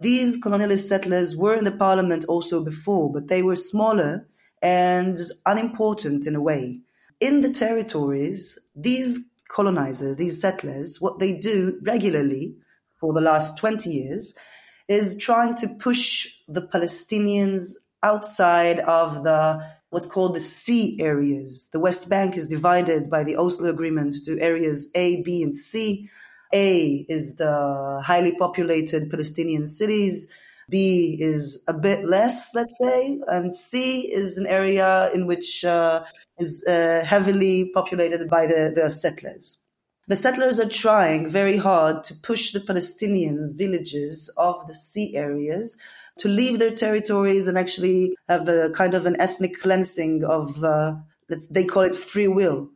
[0.00, 4.26] These colonialist settlers were in the parliament also before, but they were smaller
[4.60, 6.80] and unimportant in a way.
[7.20, 12.56] In the territories, these colonizers, these settlers, what they do regularly
[12.98, 14.36] for the last 20 years
[14.88, 21.68] is trying to push the Palestinians outside of the what's called the C areas.
[21.70, 26.08] The West Bank is divided by the Oslo Agreement to areas A, B, and C.
[26.54, 30.28] A is the highly populated Palestinian cities.
[30.70, 36.04] B is a bit less, let's say, and C is an area in which uh,
[36.38, 39.58] is uh, heavily populated by the, the settlers.
[40.08, 45.76] The settlers are trying very hard to push the Palestinians' villages of the C areas
[46.18, 50.94] to leave their territories and actually have a kind of an ethnic cleansing of, uh,
[51.50, 52.68] they call it free will.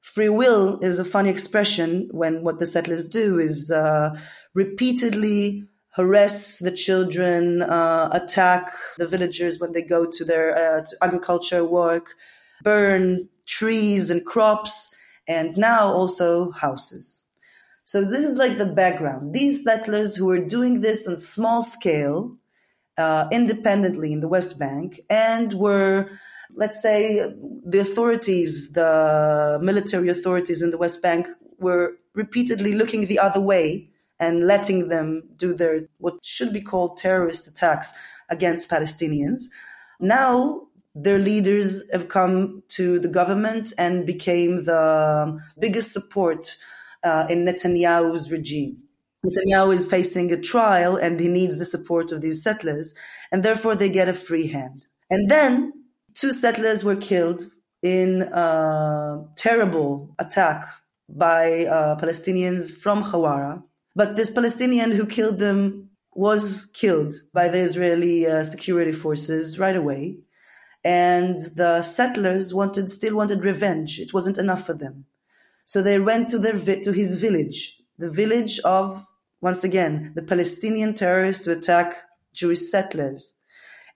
[0.00, 4.16] Free will is a funny expression when what the settlers do is uh,
[4.54, 5.64] repeatedly
[5.96, 11.64] harass the children, uh, attack the villagers when they go to their uh, to agriculture
[11.64, 12.14] work,
[12.62, 14.94] burn trees and crops,
[15.26, 17.26] and now also houses.
[17.84, 19.32] So this is like the background.
[19.32, 22.36] These settlers who are doing this on small scale,
[22.98, 26.10] uh, independently in the West Bank, and were
[26.54, 27.18] let's say
[27.64, 31.26] the authorities, the military authorities in the West Bank
[31.58, 36.96] were repeatedly looking the other way and letting them do their what should be called
[36.96, 37.92] terrorist attacks
[38.30, 39.44] against Palestinians.
[40.00, 40.62] Now
[40.94, 46.56] their leaders have come to the government and became the biggest support
[47.04, 48.85] uh, in Netanyahu's regime.
[49.26, 52.94] Netanyahu is facing a trial and he needs the support of these settlers,
[53.30, 54.86] and therefore they get a free hand.
[55.10, 55.72] And then
[56.14, 57.42] two settlers were killed
[57.82, 60.66] in a terrible attack
[61.08, 63.62] by uh, Palestinians from Hawara.
[63.94, 69.76] But this Palestinian who killed them was killed by the Israeli uh, security forces right
[69.76, 70.18] away.
[70.84, 73.98] And the settlers wanted, still wanted revenge.
[73.98, 75.06] It wasn't enough for them.
[75.64, 79.06] So they went to their, to his village, the village of,
[79.40, 81.94] once again, the Palestinian terrorists to attack
[82.34, 83.36] Jewish settlers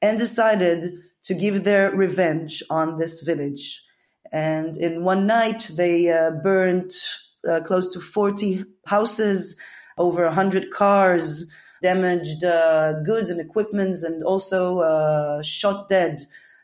[0.03, 3.85] and decided to give their revenge on this village.
[4.33, 6.93] And in one night, they uh, burned
[7.49, 9.59] uh, close to 40 houses,
[9.99, 11.51] over 100 cars,
[11.83, 16.21] damaged uh, goods and equipments, and also uh, shot dead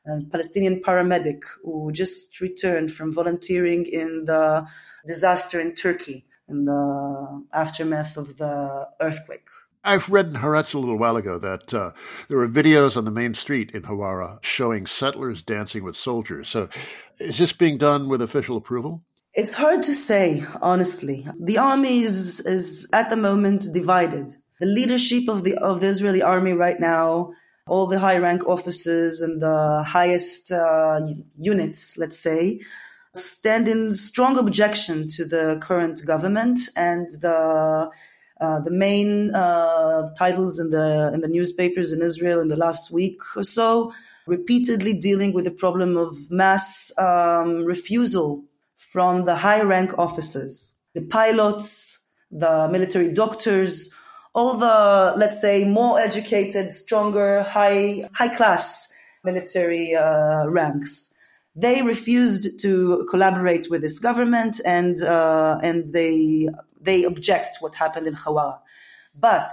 [0.07, 4.67] a Palestinian paramedic who just returned from volunteering in the
[5.07, 9.47] disaster in Turkey in the aftermath of the earthquake.
[9.85, 11.93] I've read in Haaretz a little while ago that uh,
[12.29, 16.49] there were videos on the main street in Hawara showing settlers dancing with soldiers.
[16.49, 16.69] So
[17.21, 19.05] is this being done with official approval?
[19.33, 21.27] It's hard to say, honestly.
[21.39, 24.35] The army is, is at the moment divided.
[24.59, 27.33] The leadership of the of the Israeli army right now,
[27.69, 30.99] all the high rank officers and the highest uh,
[31.37, 32.61] units, let's say,
[33.17, 37.91] stand in strong objection to the current government and the
[38.39, 42.91] uh, the main uh, titles in the in the newspapers in Israel in the last
[42.91, 43.93] week or so,
[44.27, 48.45] repeatedly dealing with the problem of mass um, refusal
[48.77, 53.91] from the high rank officers, the pilots, the military doctors,
[54.35, 58.93] all the let's say more educated, stronger, high high class
[59.25, 61.16] military uh, ranks
[61.57, 66.49] they refused to collaborate with this government and uh, and they
[66.81, 68.61] they object what happened in Hawara.
[69.19, 69.53] But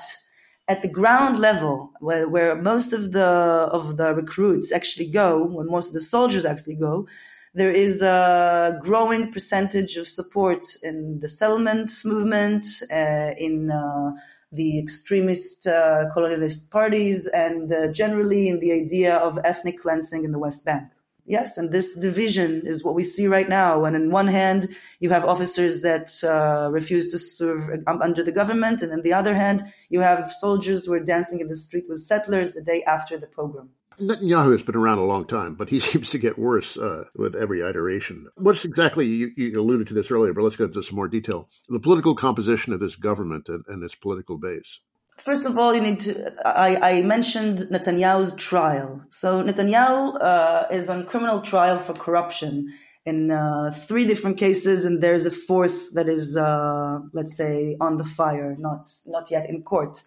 [0.67, 5.67] at the ground level, where, where most of the of the recruits actually go, when
[5.67, 7.07] most of the soldiers actually go,
[7.53, 14.11] there is a growing percentage of support in the settlements movement, uh, in uh,
[14.51, 20.31] the extremist uh, colonialist parties, and uh, generally in the idea of ethnic cleansing in
[20.31, 20.92] the West Bank.
[21.25, 23.85] Yes, and this division is what we see right now.
[23.85, 24.67] And on one hand,
[24.99, 29.33] you have officers that uh, refuse to serve under the government, and on the other
[29.33, 33.17] hand, you have soldiers who are dancing in the street with settlers the day after
[33.17, 33.69] the pogrom.
[33.99, 37.35] Netanyahu has been around a long time, but he seems to get worse uh, with
[37.35, 38.27] every iteration.
[38.35, 41.49] What's exactly, you, you, alluded to this earlier, but let's get into some more detail.
[41.69, 44.79] The political composition of this government and, and its political base.
[45.17, 46.33] First of all, you need to.
[46.45, 49.05] I, I mentioned Netanyahu's trial.
[49.09, 52.73] So Netanyahu uh, is on criminal trial for corruption
[53.05, 57.97] in uh, three different cases, and there's a fourth that is, uh, let's say, on
[57.97, 60.03] the fire, not not yet in court.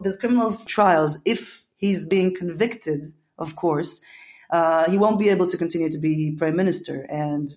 [0.00, 1.18] There's criminal trials.
[1.24, 3.06] If he's being convicted,
[3.38, 4.00] of course,
[4.50, 7.48] uh, he won't be able to continue to be prime minister, and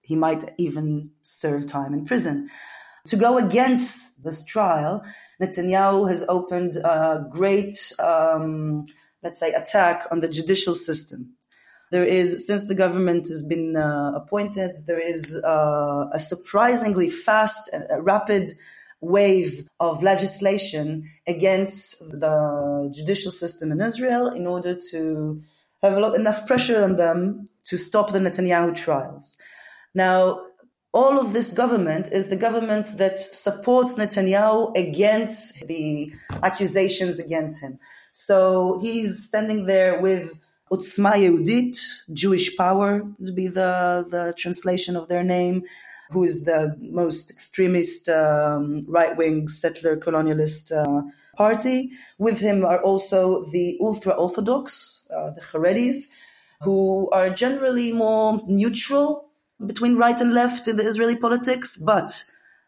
[0.00, 2.48] he might even serve time in prison.
[3.08, 5.04] To go against this trial,
[5.40, 8.86] Netanyahu has opened a great, um,
[9.22, 11.34] let's say, attack on the judicial system.
[11.92, 17.70] There is, since the government has been uh, appointed, there is uh, a surprisingly fast,
[17.72, 18.50] uh, rapid
[19.00, 25.42] wave of legislation against the judicial system in Israel in order to
[25.82, 29.36] have lot, enough pressure on them to stop the Netanyahu trials.
[29.94, 30.40] Now,
[30.96, 36.10] all of this government is the government that supports Netanyahu against the
[36.42, 37.78] accusations against him.
[38.12, 40.32] So he's standing there with
[40.72, 41.76] Otzma Yehudit,
[42.14, 45.64] Jewish Power, to be the, the translation of their name,
[46.12, 51.02] who is the most extremist um, right wing settler colonialist uh,
[51.36, 51.90] party.
[52.16, 56.06] With him are also the ultra Orthodox, uh, the Haredis,
[56.62, 59.25] who are generally more neutral
[59.64, 62.24] between right and left in the Israeli politics, but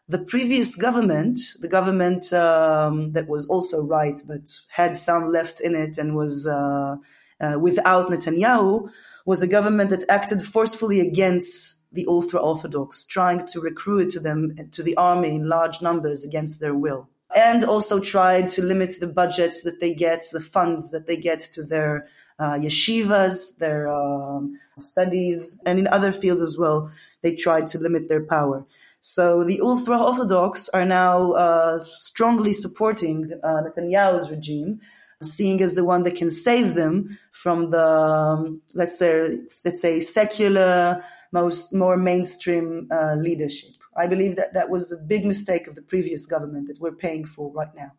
[0.07, 5.75] the previous government, the government um, that was also right but had some left in
[5.75, 6.95] it and was uh,
[7.39, 8.89] uh, without Netanyahu,
[9.25, 14.55] was a government that acted forcefully against the ultra Orthodox, trying to recruit to them
[14.71, 17.07] to the army in large numbers against their will.
[17.35, 21.41] And also tried to limit the budgets that they get, the funds that they get
[21.53, 22.07] to their
[22.39, 26.91] uh, yeshivas, their um, studies, and in other fields as well.
[27.21, 28.65] They tried to limit their power.
[29.01, 34.81] So the ultra Orthodox are now uh, strongly supporting uh, Netanyahu's regime,
[35.21, 39.99] seeing as the one that can save them from the um, let's say let's say
[39.99, 43.75] secular, most more mainstream uh, leadership.
[43.95, 47.25] I believe that that was a big mistake of the previous government that we're paying
[47.25, 47.91] for right now.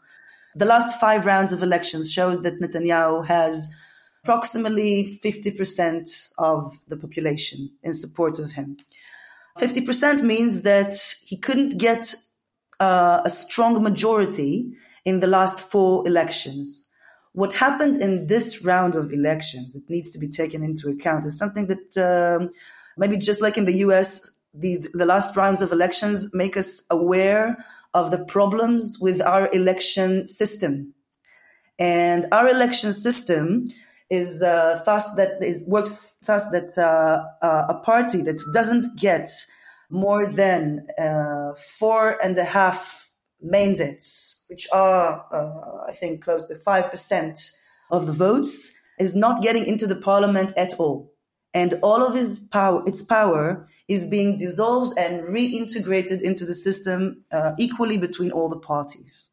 [0.54, 3.74] The last five rounds of elections showed that Netanyahu has
[4.22, 8.76] approximately 50% of the population in support of him.
[9.58, 10.94] 50% means that
[11.24, 12.14] he couldn't get
[12.78, 14.72] uh, a strong majority
[15.04, 16.88] in the last four elections.
[17.32, 21.38] What happened in this round of elections it needs to be taken into account is
[21.38, 22.50] something that um,
[22.96, 27.64] maybe just like in the US, the, the last rounds of elections make us aware
[27.94, 30.94] of the problems with our election system.
[31.78, 33.68] And our election system
[34.10, 39.30] is uh, thus that is works thus that uh, uh, a party that doesn't get
[39.88, 46.56] more than uh, four and a half mandates, which are uh, I think close to
[46.56, 47.38] five percent
[47.90, 51.12] of the votes, is not getting into the parliament at all,
[51.54, 57.24] and all of his power, its power, is being dissolved and reintegrated into the system
[57.32, 59.30] uh, equally between all the parties.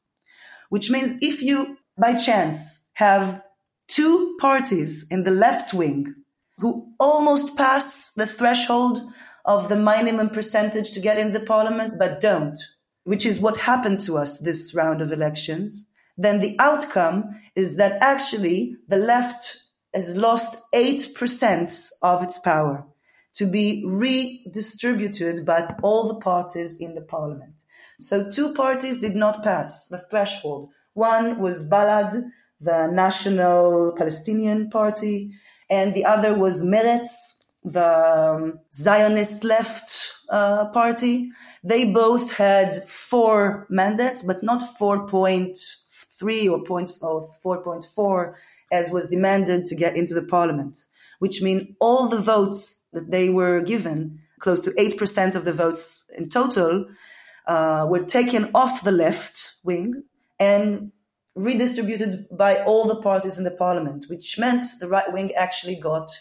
[0.70, 3.44] Which means if you by chance have
[3.88, 6.16] two parties in the left wing
[6.60, 9.00] who almost pass the threshold
[9.46, 12.60] of the minimum percentage to get in the parliament, but don't,
[13.04, 17.24] which is what happened to us this round of elections, then the outcome
[17.56, 19.62] is that actually the left
[19.94, 22.86] has lost 8% of its power
[23.36, 27.64] to be redistributed by all the parties in the parliament.
[28.02, 30.72] So two parties did not pass the threshold.
[30.94, 35.32] One was Balad, the National Palestinian Party,
[35.70, 41.32] and the other was Meretz, the um, Zionist left uh, party.
[41.64, 48.34] They both had four mandates, but not 4.3 or 4.4
[48.72, 50.78] as was demanded to get into the parliament,
[51.20, 56.10] which mean all the votes that they were given, close to 8% of the votes
[56.18, 56.86] in total,
[57.46, 60.04] uh, were taken off the left wing
[60.40, 60.92] and
[61.38, 66.12] redistributed by all the parties in the parliament, which meant the right wing actually got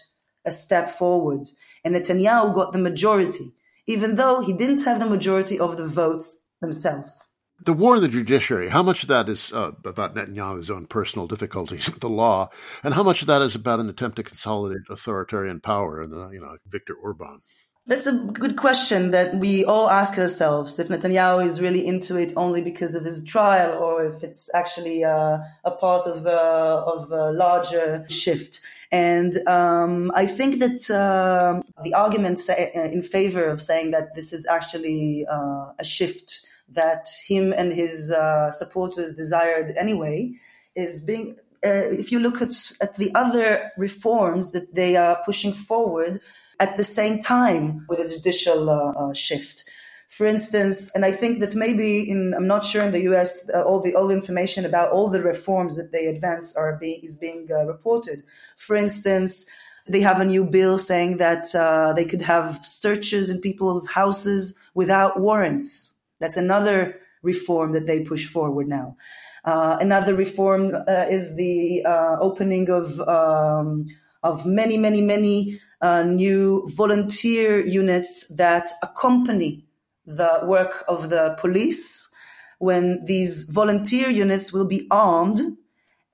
[0.44, 1.46] a step forward.
[1.84, 3.52] And Netanyahu got the majority,
[3.86, 7.30] even though he didn't have the majority of the votes themselves.
[7.64, 11.26] The war in the judiciary, how much of that is uh, about Netanyahu's own personal
[11.26, 12.50] difficulties with the law,
[12.84, 16.40] and how much of that is about an attempt to consolidate authoritarian power and, you
[16.40, 17.40] know, Viktor Orban?
[17.88, 22.32] That's a good question that we all ask ourselves if Netanyahu is really into it
[22.36, 27.12] only because of his trial or if it's actually uh, a part of, uh, of
[27.12, 28.60] a larger shift.
[28.90, 34.46] And um, I think that uh, the arguments in favor of saying that this is
[34.46, 40.32] actually uh, a shift that him and his uh, supporters desired anyway
[40.74, 45.52] is being uh, if you look at, at the other reforms that they are pushing
[45.52, 46.18] forward,
[46.58, 49.64] at the same time with a judicial uh, uh, shift.
[50.08, 53.50] For instance, and I think that maybe in I'm not sure in the U.S.
[53.52, 57.16] Uh, all the all information about all the reforms that they advance are being is
[57.16, 58.22] being uh, reported.
[58.56, 59.46] For instance,
[59.88, 64.58] they have a new bill saying that uh, they could have searches in people's houses
[64.74, 65.98] without warrants.
[66.20, 68.96] That's another reform that they push forward now.
[69.44, 73.86] Uh, another reform uh, is the uh, opening of um,
[74.22, 79.64] of many, many, many uh, new volunteer units that accompany
[80.06, 82.12] the work of the police
[82.58, 85.40] when these volunteer units will be armed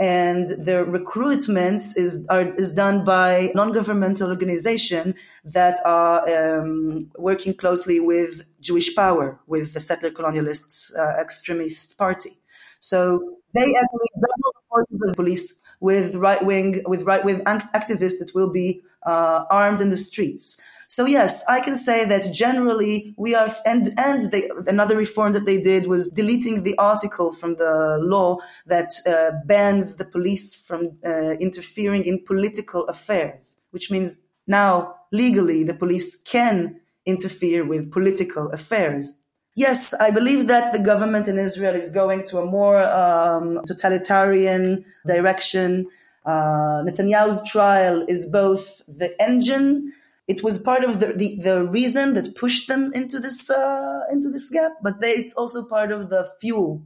[0.02, 8.00] and their recruitment is are, is done by non-governmental organization that are um, working closely
[8.00, 12.36] with Jewish power, with the settler colonialists uh, extremist party.
[12.80, 18.18] So they actually double the forces of police with right wing with right wing activists
[18.20, 20.57] that will be uh, armed in the streets.
[20.89, 25.47] So yes, I can say that generally we are, and and they, another reform that
[25.47, 30.99] they did was deleting the article from the law that uh, bans the police from
[31.05, 38.51] uh, interfering in political affairs, which means now legally the police can interfere with political
[38.51, 39.22] affairs.
[39.55, 44.84] Yes, I believe that the government in Israel is going to a more um, totalitarian
[45.07, 45.88] direction.
[46.24, 49.92] Uh, Netanyahu's trial is both the engine.
[50.26, 54.30] It was part of the, the, the reason that pushed them into this uh, into
[54.30, 56.82] this gap, but they, it's also part of the fuel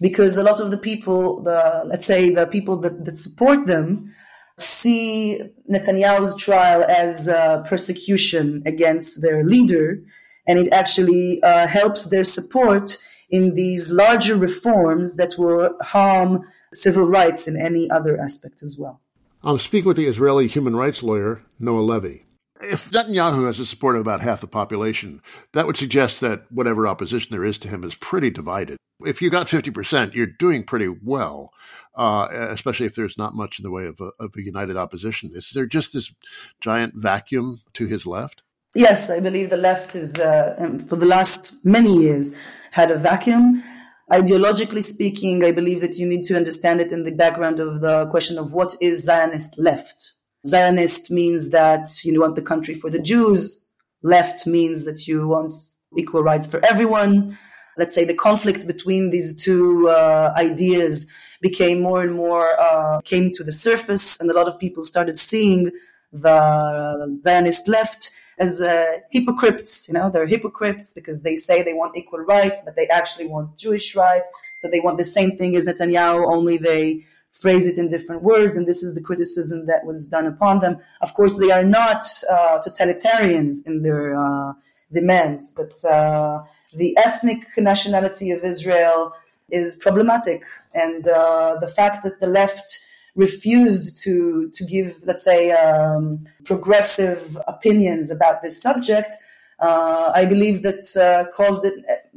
[0.00, 4.14] because a lot of the people, the let's say the people that, that support them,
[4.56, 7.28] see Netanyahu's trial as
[7.68, 10.00] persecution against their leader
[10.48, 12.96] and it actually uh, helps their support
[13.30, 16.40] in these larger reforms that will harm
[16.72, 19.00] civil rights in any other aspect as well.
[19.44, 22.24] I'm speaking with the Israeli human rights lawyer, Noa Levy.
[22.60, 25.22] If Netanyahu has the support of about half the population,
[25.52, 28.78] that would suggest that whatever opposition there is to him is pretty divided.
[29.06, 31.52] If you got 50%, you're doing pretty well,
[31.94, 35.30] uh, especially if there's not much in the way of a, of a united opposition.
[35.34, 36.12] Is there just this
[36.60, 38.42] giant vacuum to his left?
[38.74, 42.36] Yes, I believe the left is, uh, um, for the last many years,
[42.70, 43.62] had a vacuum.
[44.10, 48.06] Ideologically speaking, I believe that you need to understand it in the background of the
[48.06, 50.12] question of what is Zionist left.
[50.46, 53.64] Zionist means that you want the country for the Jews.
[54.02, 55.54] Left means that you want
[55.96, 57.38] equal rights for everyone.
[57.78, 61.06] Let's say the conflict between these two uh, ideas
[61.40, 65.18] became more and more uh, came to the surface, and a lot of people started
[65.18, 65.70] seeing
[66.12, 69.88] the Zionist left as uh, hypocrites.
[69.88, 73.56] You know, they're hypocrites because they say they want equal rights, but they actually want
[73.56, 74.28] Jewish rights.
[74.58, 78.56] So they want the same thing as Netanyahu, only they phrase it in different words.
[78.56, 80.78] And this is the criticism that was done upon them.
[81.00, 84.52] Of course, they are not uh, totalitarians in their uh,
[84.92, 86.42] demands, but uh,
[86.74, 89.14] the ethnic nationality of Israel
[89.50, 90.42] is problematic.
[90.74, 92.87] And uh, the fact that the left
[93.18, 99.12] refused to to give, let's say, um, progressive opinions about this subject,
[99.58, 101.74] uh, I believe that uh, caused it,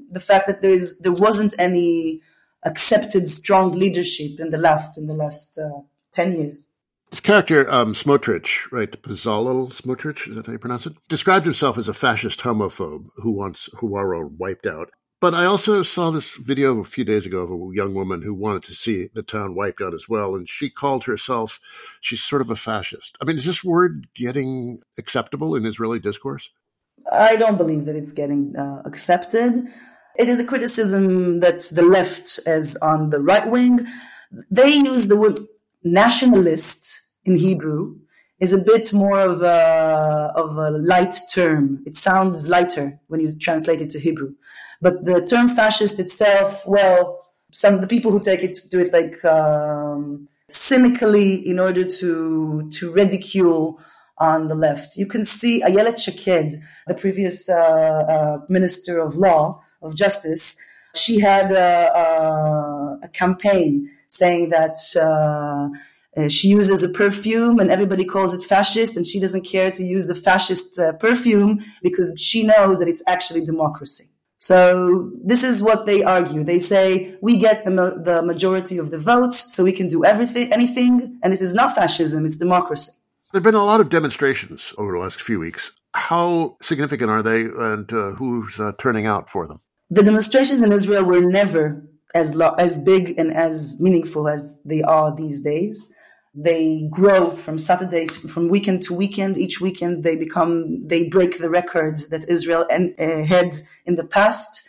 [0.10, 2.22] the fact that there is there wasn't any
[2.64, 5.82] accepted strong leadership in the left in the last uh,
[6.14, 6.70] ten years.
[7.10, 10.94] This character, um, Smotrich, right, Bezalel Smotrich, is that how you pronounce it?
[11.10, 14.92] Described himself as a fascist homophobe who wants Huwara wiped out.
[15.22, 18.34] But I also saw this video a few days ago of a young woman who
[18.34, 20.34] wanted to see the town wiped out as well.
[20.34, 21.60] And she called herself,
[22.02, 23.20] she's sort of a fascist.
[23.22, 26.50] I mean, is this word getting acceptable in Israeli discourse?
[27.12, 29.68] I don't believe that it's getting uh, accepted.
[30.16, 33.86] It is a criticism that the left is on the right wing.
[34.50, 35.40] They use the word
[35.84, 37.98] nationalist in Hebrew
[38.40, 41.84] is a bit more of a, of a light term.
[41.86, 44.34] It sounds lighter when you translate it to Hebrew.
[44.82, 47.20] But the term fascist itself, well,
[47.52, 52.70] some of the people who take it do it like um, cynically in order to
[52.72, 53.80] to ridicule
[54.18, 54.98] on the left.
[54.98, 56.56] You can see Ayelet Shaked,
[56.88, 60.58] the previous uh, uh, minister of law of justice.
[60.94, 64.78] She had a, a, a campaign saying that.
[64.96, 65.70] Uh,
[66.18, 69.82] uh, she uses a perfume and everybody calls it fascist and she doesn't care to
[69.82, 74.11] use the fascist uh, perfume because she knows that it's actually democracy.
[74.42, 76.44] So this is what they argue.
[76.44, 77.72] They say we get the,
[78.04, 81.20] the majority of the votes, so we can do everything, anything.
[81.22, 82.92] And this is not fascism; it's democracy.
[83.32, 85.72] There've been a lot of demonstrations over the last few weeks.
[85.94, 89.62] How significant are they, and uh, who's uh, turning out for them?
[89.92, 91.86] The demonstrations in Israel were never
[92.16, 95.92] as lo- as big and as meaningful as they are these days.
[96.34, 99.38] They grow from Saturday, from weekend to weekend.
[99.38, 103.56] Each weekend they become, they break the records that Israel en- uh, had
[103.86, 104.64] in the past.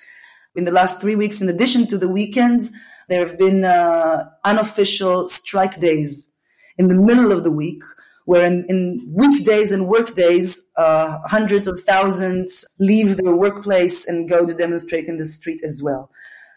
[0.57, 2.73] In the last three weeks, in addition to the weekends,
[3.09, 6.31] there have been uh, unofficial strike days
[6.79, 7.83] in the middle of the week,
[8.25, 14.45] where in, in weekdays and workdays, uh, hundreds of thousands leave their workplace and go
[14.45, 16.11] to demonstrate in the street as well.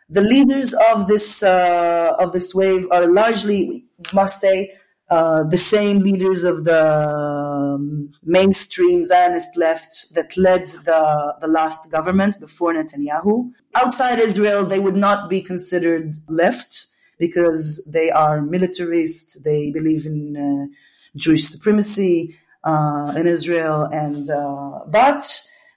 [0.10, 4.78] The leaders of this uh, of this wave are largely, we must say,
[5.10, 11.92] uh, the same leaders of the um, mainstream Zionist left that led the, the last
[11.92, 13.52] government before Netanyahu.
[13.76, 16.88] Outside Israel, they would not be considered left
[17.20, 20.76] because they are militarist, they believe in uh,
[21.16, 25.22] Jewish supremacy uh, in Israel, and uh, but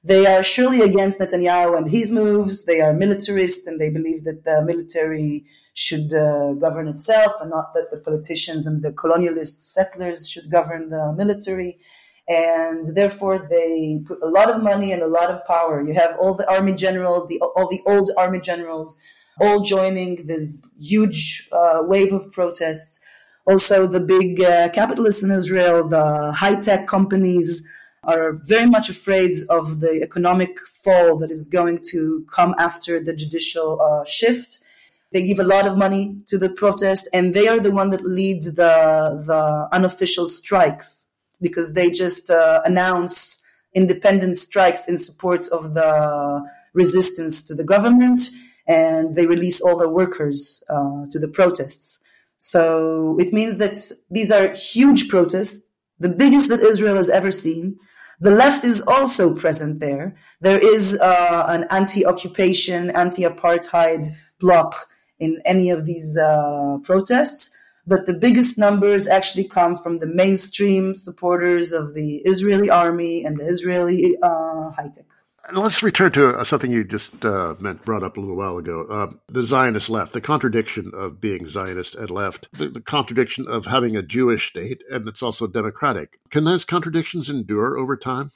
[0.02, 2.64] they are surely against Netanyahu and his moves.
[2.64, 5.44] They are militarist and they believe that the military
[5.78, 10.90] should uh, govern itself and not that the politicians and the colonialist settlers should govern
[10.90, 11.78] the military.
[12.26, 15.80] And therefore, they put a lot of money and a lot of power.
[15.86, 18.98] You have all the army generals, the, all the old army generals,
[19.40, 22.98] all joining this huge uh, wave of protests.
[23.46, 27.64] Also, the big uh, capitalists in Israel, the high tech companies,
[28.02, 33.12] are very much afraid of the economic fall that is going to come after the
[33.12, 34.64] judicial uh, shift.
[35.10, 38.04] They give a lot of money to the protest, and they are the one that
[38.04, 43.42] lead the the unofficial strikes because they just uh, announce
[43.74, 46.44] independent strikes in support of the
[46.74, 48.30] resistance to the government,
[48.66, 51.98] and they release all the workers uh, to the protests.
[52.38, 53.76] So it means that
[54.10, 55.64] these are huge protests,
[55.98, 57.78] the biggest that Israel has ever seen.
[58.20, 60.16] The left is also present there.
[60.40, 64.08] There is uh, an anti-occupation, anti-apartheid
[64.40, 64.88] bloc
[65.18, 67.50] in any of these uh, protests.
[67.86, 73.38] But the biggest numbers actually come from the mainstream supporters of the Israeli army and
[73.38, 75.06] the Israeli uh, high tech.
[75.50, 78.82] Let's return to uh, something you just uh, meant, brought up a little while ago
[78.90, 83.64] uh, the Zionist left, the contradiction of being Zionist and left, the, the, contradiction of
[83.64, 86.20] having a Jewish state, and it's also democratic.
[86.28, 88.30] Can those contradictions endure over time?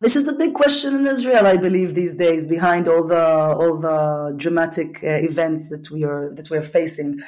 [0.00, 3.78] This is the big question in Israel, I believe, these days, behind all the all
[3.78, 7.18] the dramatic uh, events that we are that we are facing.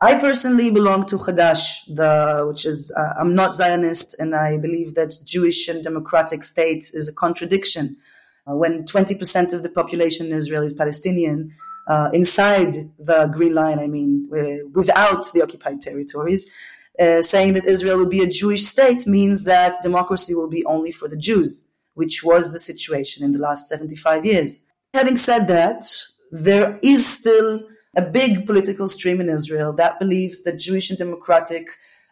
[0.00, 4.96] I personally belong to Hadash, the which is uh, I'm not Zionist, and I believe
[4.96, 7.96] that Jewish and democratic state is a contradiction.
[8.44, 11.52] Uh, when 20% of the population in Israel is Palestinian,
[11.86, 16.50] uh, inside the Green Line, I mean, uh, without the occupied territories,
[16.98, 20.90] uh, saying that Israel will be a Jewish state means that democracy will be only
[20.90, 21.62] for the Jews
[21.96, 24.64] which was the situation in the last 75 years.
[24.94, 25.84] Having said that,
[26.30, 27.66] there is still
[27.96, 31.66] a big political stream in Israel that believes that Jewish and democratic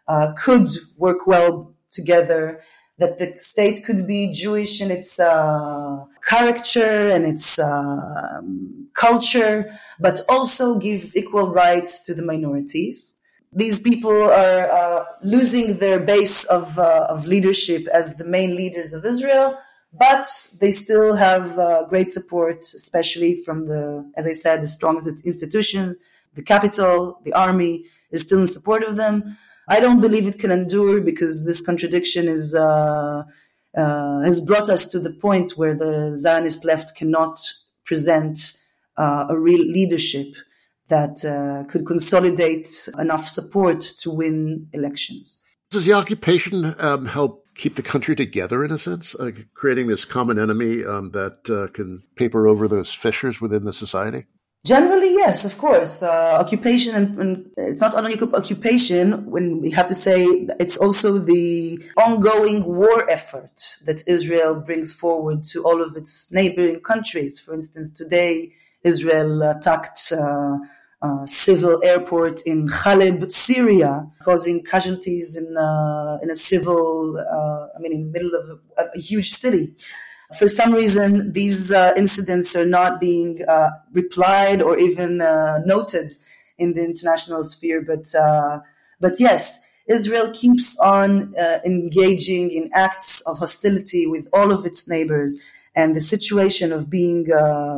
[0.09, 2.63] uh, could work well together,
[2.99, 8.41] that the state could be Jewish in its uh, character and its uh,
[8.95, 9.71] culture,
[10.01, 13.15] but also give equal rights to the minorities.
[13.53, 18.93] These people are uh, losing their base of, uh, of leadership as the main leaders
[18.93, 19.57] of Israel,
[19.97, 20.27] but
[20.61, 25.97] they still have uh, great support, especially from the, as I said, the strongest institution,
[26.35, 29.39] the capital, the army is still in support of them.
[29.69, 33.23] I don't believe it can endure because this contradiction is uh,
[33.77, 37.41] uh, has brought us to the point where the Zionist left cannot
[37.85, 38.57] present
[38.97, 40.35] uh, a real leadership
[40.89, 45.43] that uh, could consolidate enough support to win elections.
[45.71, 50.05] Does the occupation um, help keep the country together in a sense, uh, creating this
[50.05, 54.27] common enemy um, that uh, can paper over those fissures within the society?
[54.65, 56.03] Generally, yes, of course.
[56.03, 60.25] Uh, occupation, and, and, it's not only occupation, when we have to say
[60.59, 66.81] it's also the ongoing war effort that Israel brings forward to all of its neighboring
[66.81, 67.39] countries.
[67.39, 68.53] For instance, today,
[68.85, 70.57] Israel attacked uh,
[71.05, 77.79] uh, civil airport in Khaleb, Syria, causing casualties in uh, in a civil, uh, I
[77.79, 79.75] mean, in the middle of a, a huge city.
[80.39, 85.19] For some reason, these uh, incidents are not being uh, replied or even
[85.67, 86.13] noted
[86.57, 87.83] in the international sphere.
[87.83, 88.07] But
[88.99, 91.35] but yes, Israel keeps on
[91.67, 95.37] engaging in acts of hostility with all of its neighbors,
[95.77, 97.27] and the situation of being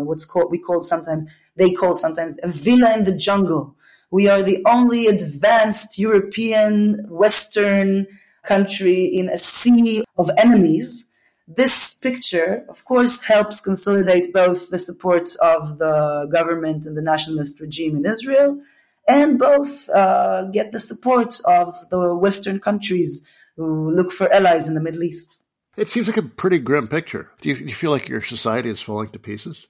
[0.08, 3.74] what's called we call sometimes they call sometimes a villa in the jungle.
[4.10, 8.06] We are the only advanced European Western
[8.44, 11.10] country in a sea of enemies.
[11.48, 17.60] This picture, of course, helps consolidate both the support of the government and the nationalist
[17.60, 18.60] regime in Israel,
[19.08, 23.24] and both uh, get the support of the Western countries
[23.56, 25.40] who look for allies in the Middle East.
[25.76, 27.30] It seems like a pretty grim picture.
[27.40, 29.66] Do you, do you feel like your society is falling to pieces?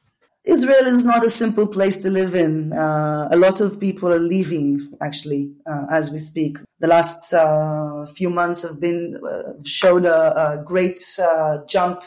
[0.47, 2.73] Israel is not a simple place to live in.
[2.73, 6.59] Uh, a lot of people are leaving, actually, uh, as we speak.
[6.79, 12.05] The last uh, few months have been uh, showed a, a great uh, jump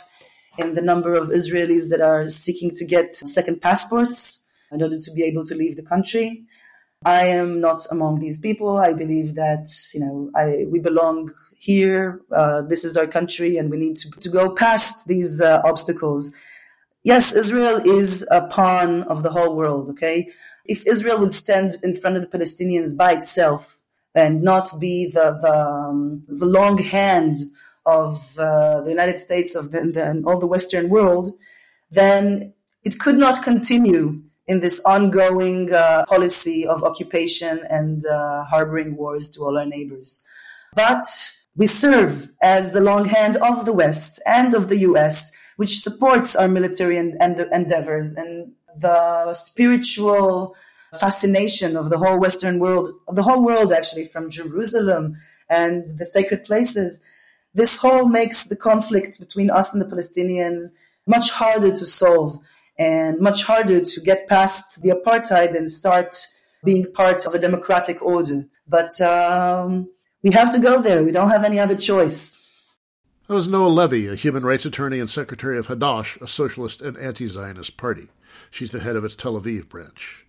[0.58, 5.12] in the number of Israelis that are seeking to get second passports in order to
[5.12, 6.46] be able to leave the country.
[7.04, 8.78] I am not among these people.
[8.78, 12.22] I believe that you know I, we belong here.
[12.32, 16.32] Uh, this is our country, and we need to, to go past these obstacles
[17.04, 20.30] yes, Israel is a pawn of the whole world, okay?
[20.66, 23.80] If Israel would stand in front of the Palestinians by itself
[24.16, 27.38] and not be the, the, um, the long hand
[27.86, 31.32] of uh, the United States of the, the, and all the Western world,
[31.90, 38.96] then it could not continue in this ongoing uh, policy of occupation and uh, harboring
[38.96, 40.24] wars to all our neighbors.
[40.76, 41.08] But
[41.56, 46.38] we serve as the long hand of the West and of the US which supports
[46.38, 50.56] our military and, and endeavors and the spiritual
[50.98, 55.18] fascination of the whole Western world, the whole world actually, from Jerusalem
[55.50, 57.04] and the sacred places.
[57.54, 60.64] this whole makes the conflict between us and the Palestinians
[61.06, 62.40] much harder to solve
[62.78, 66.26] and much harder to get past the apartheid and start
[66.64, 68.46] being part of a democratic order.
[68.66, 69.90] But um,
[70.24, 71.04] we have to go there.
[71.04, 72.46] We don't have any other choice.
[73.30, 76.98] That was Noa Levy, a human rights attorney and secretary of Hadash, a socialist and
[76.98, 78.08] anti Zionist party.
[78.50, 80.26] She's the head of its Tel Aviv branch.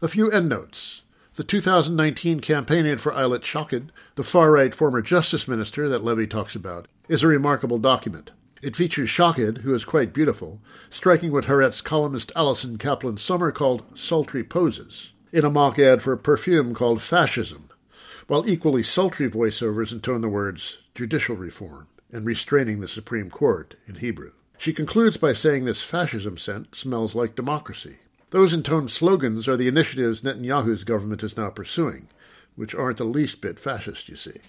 [0.00, 1.02] A few endnotes.
[1.34, 6.28] The 2019 campaign ad for Ayelet Shaked, the far right former justice minister that Levy
[6.28, 8.30] talks about, is a remarkable document.
[8.62, 13.98] It features Shaked, who is quite beautiful, striking what Haaretz columnist Alison Kaplan Sommer called
[13.98, 17.68] sultry poses, in a mock ad for a perfume called Fascism,
[18.28, 23.96] while equally sultry voiceovers intone the words judicial reform and restraining the Supreme Court in
[23.96, 24.32] Hebrew.
[24.56, 27.98] She concludes by saying this fascism scent smells like democracy.
[28.30, 32.08] Those intoned slogans are the initiatives Netanyahu's government is now pursuing,
[32.54, 34.40] which aren't the least bit fascist, you see.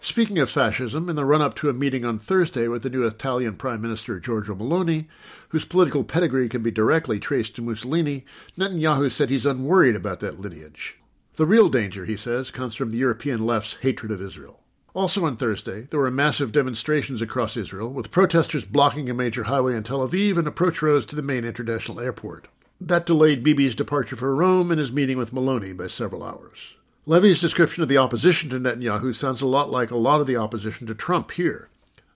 [0.00, 3.06] Speaking of fascism, in the run up to a meeting on Thursday with the new
[3.06, 5.06] Italian Prime Minister Giorgia Meloni,
[5.50, 8.24] whose political pedigree can be directly traced to Mussolini,
[8.58, 10.98] Netanyahu said he's unworried about that lineage.
[11.36, 14.61] The real danger, he says, comes from the European left's hatred of Israel.
[14.94, 19.74] Also on Thursday, there were massive demonstrations across Israel, with protesters blocking a major highway
[19.74, 22.48] in Tel Aviv and approach roads to the main international airport.
[22.78, 26.74] That delayed Bibi's departure for Rome and his meeting with Meloni by several hours.
[27.06, 30.36] Levy's description of the opposition to Netanyahu sounds a lot like a lot of the
[30.36, 31.68] opposition to Trump here.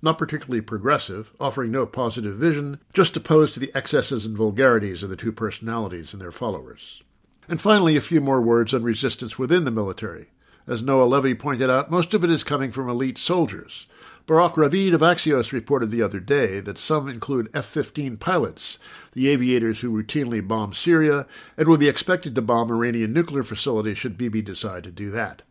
[0.03, 5.09] Not particularly progressive, offering no positive vision, just opposed to the excesses and vulgarities of
[5.09, 7.03] the two personalities and their followers.
[7.49, 10.29] And finally, a few more words on resistance within the military.
[10.67, 13.87] As Noa Levy pointed out, most of it is coming from elite soldiers,
[14.27, 18.77] Barak Ravid of Axios reported the other day that some include F 15 pilots,
[19.13, 23.99] the aviators who routinely bomb Syria, and would be expected to bomb Iranian nuclear facilities
[23.99, 25.43] should Bibi decide to do that.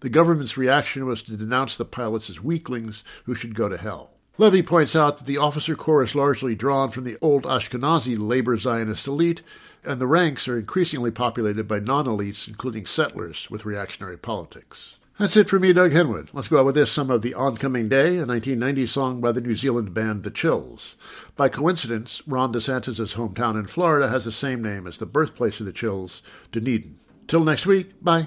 [0.00, 4.13] The government's reaction was to denounce the pilots as weaklings who should go to hell.
[4.36, 8.58] Levy points out that the officer corps is largely drawn from the old Ashkenazi labor
[8.58, 9.42] Zionist elite,
[9.84, 14.96] and the ranks are increasingly populated by non elites, including settlers with reactionary politics.
[15.18, 16.30] That's it for me, Doug Henwood.
[16.32, 19.40] Let's go out with this some of The Oncoming Day, a 1990 song by the
[19.40, 20.96] New Zealand band The Chills.
[21.36, 25.66] By coincidence, Ron DeSantis' hometown in Florida has the same name as the birthplace of
[25.66, 26.20] the Chills,
[26.50, 26.98] Dunedin.
[27.28, 28.26] Till next week, bye.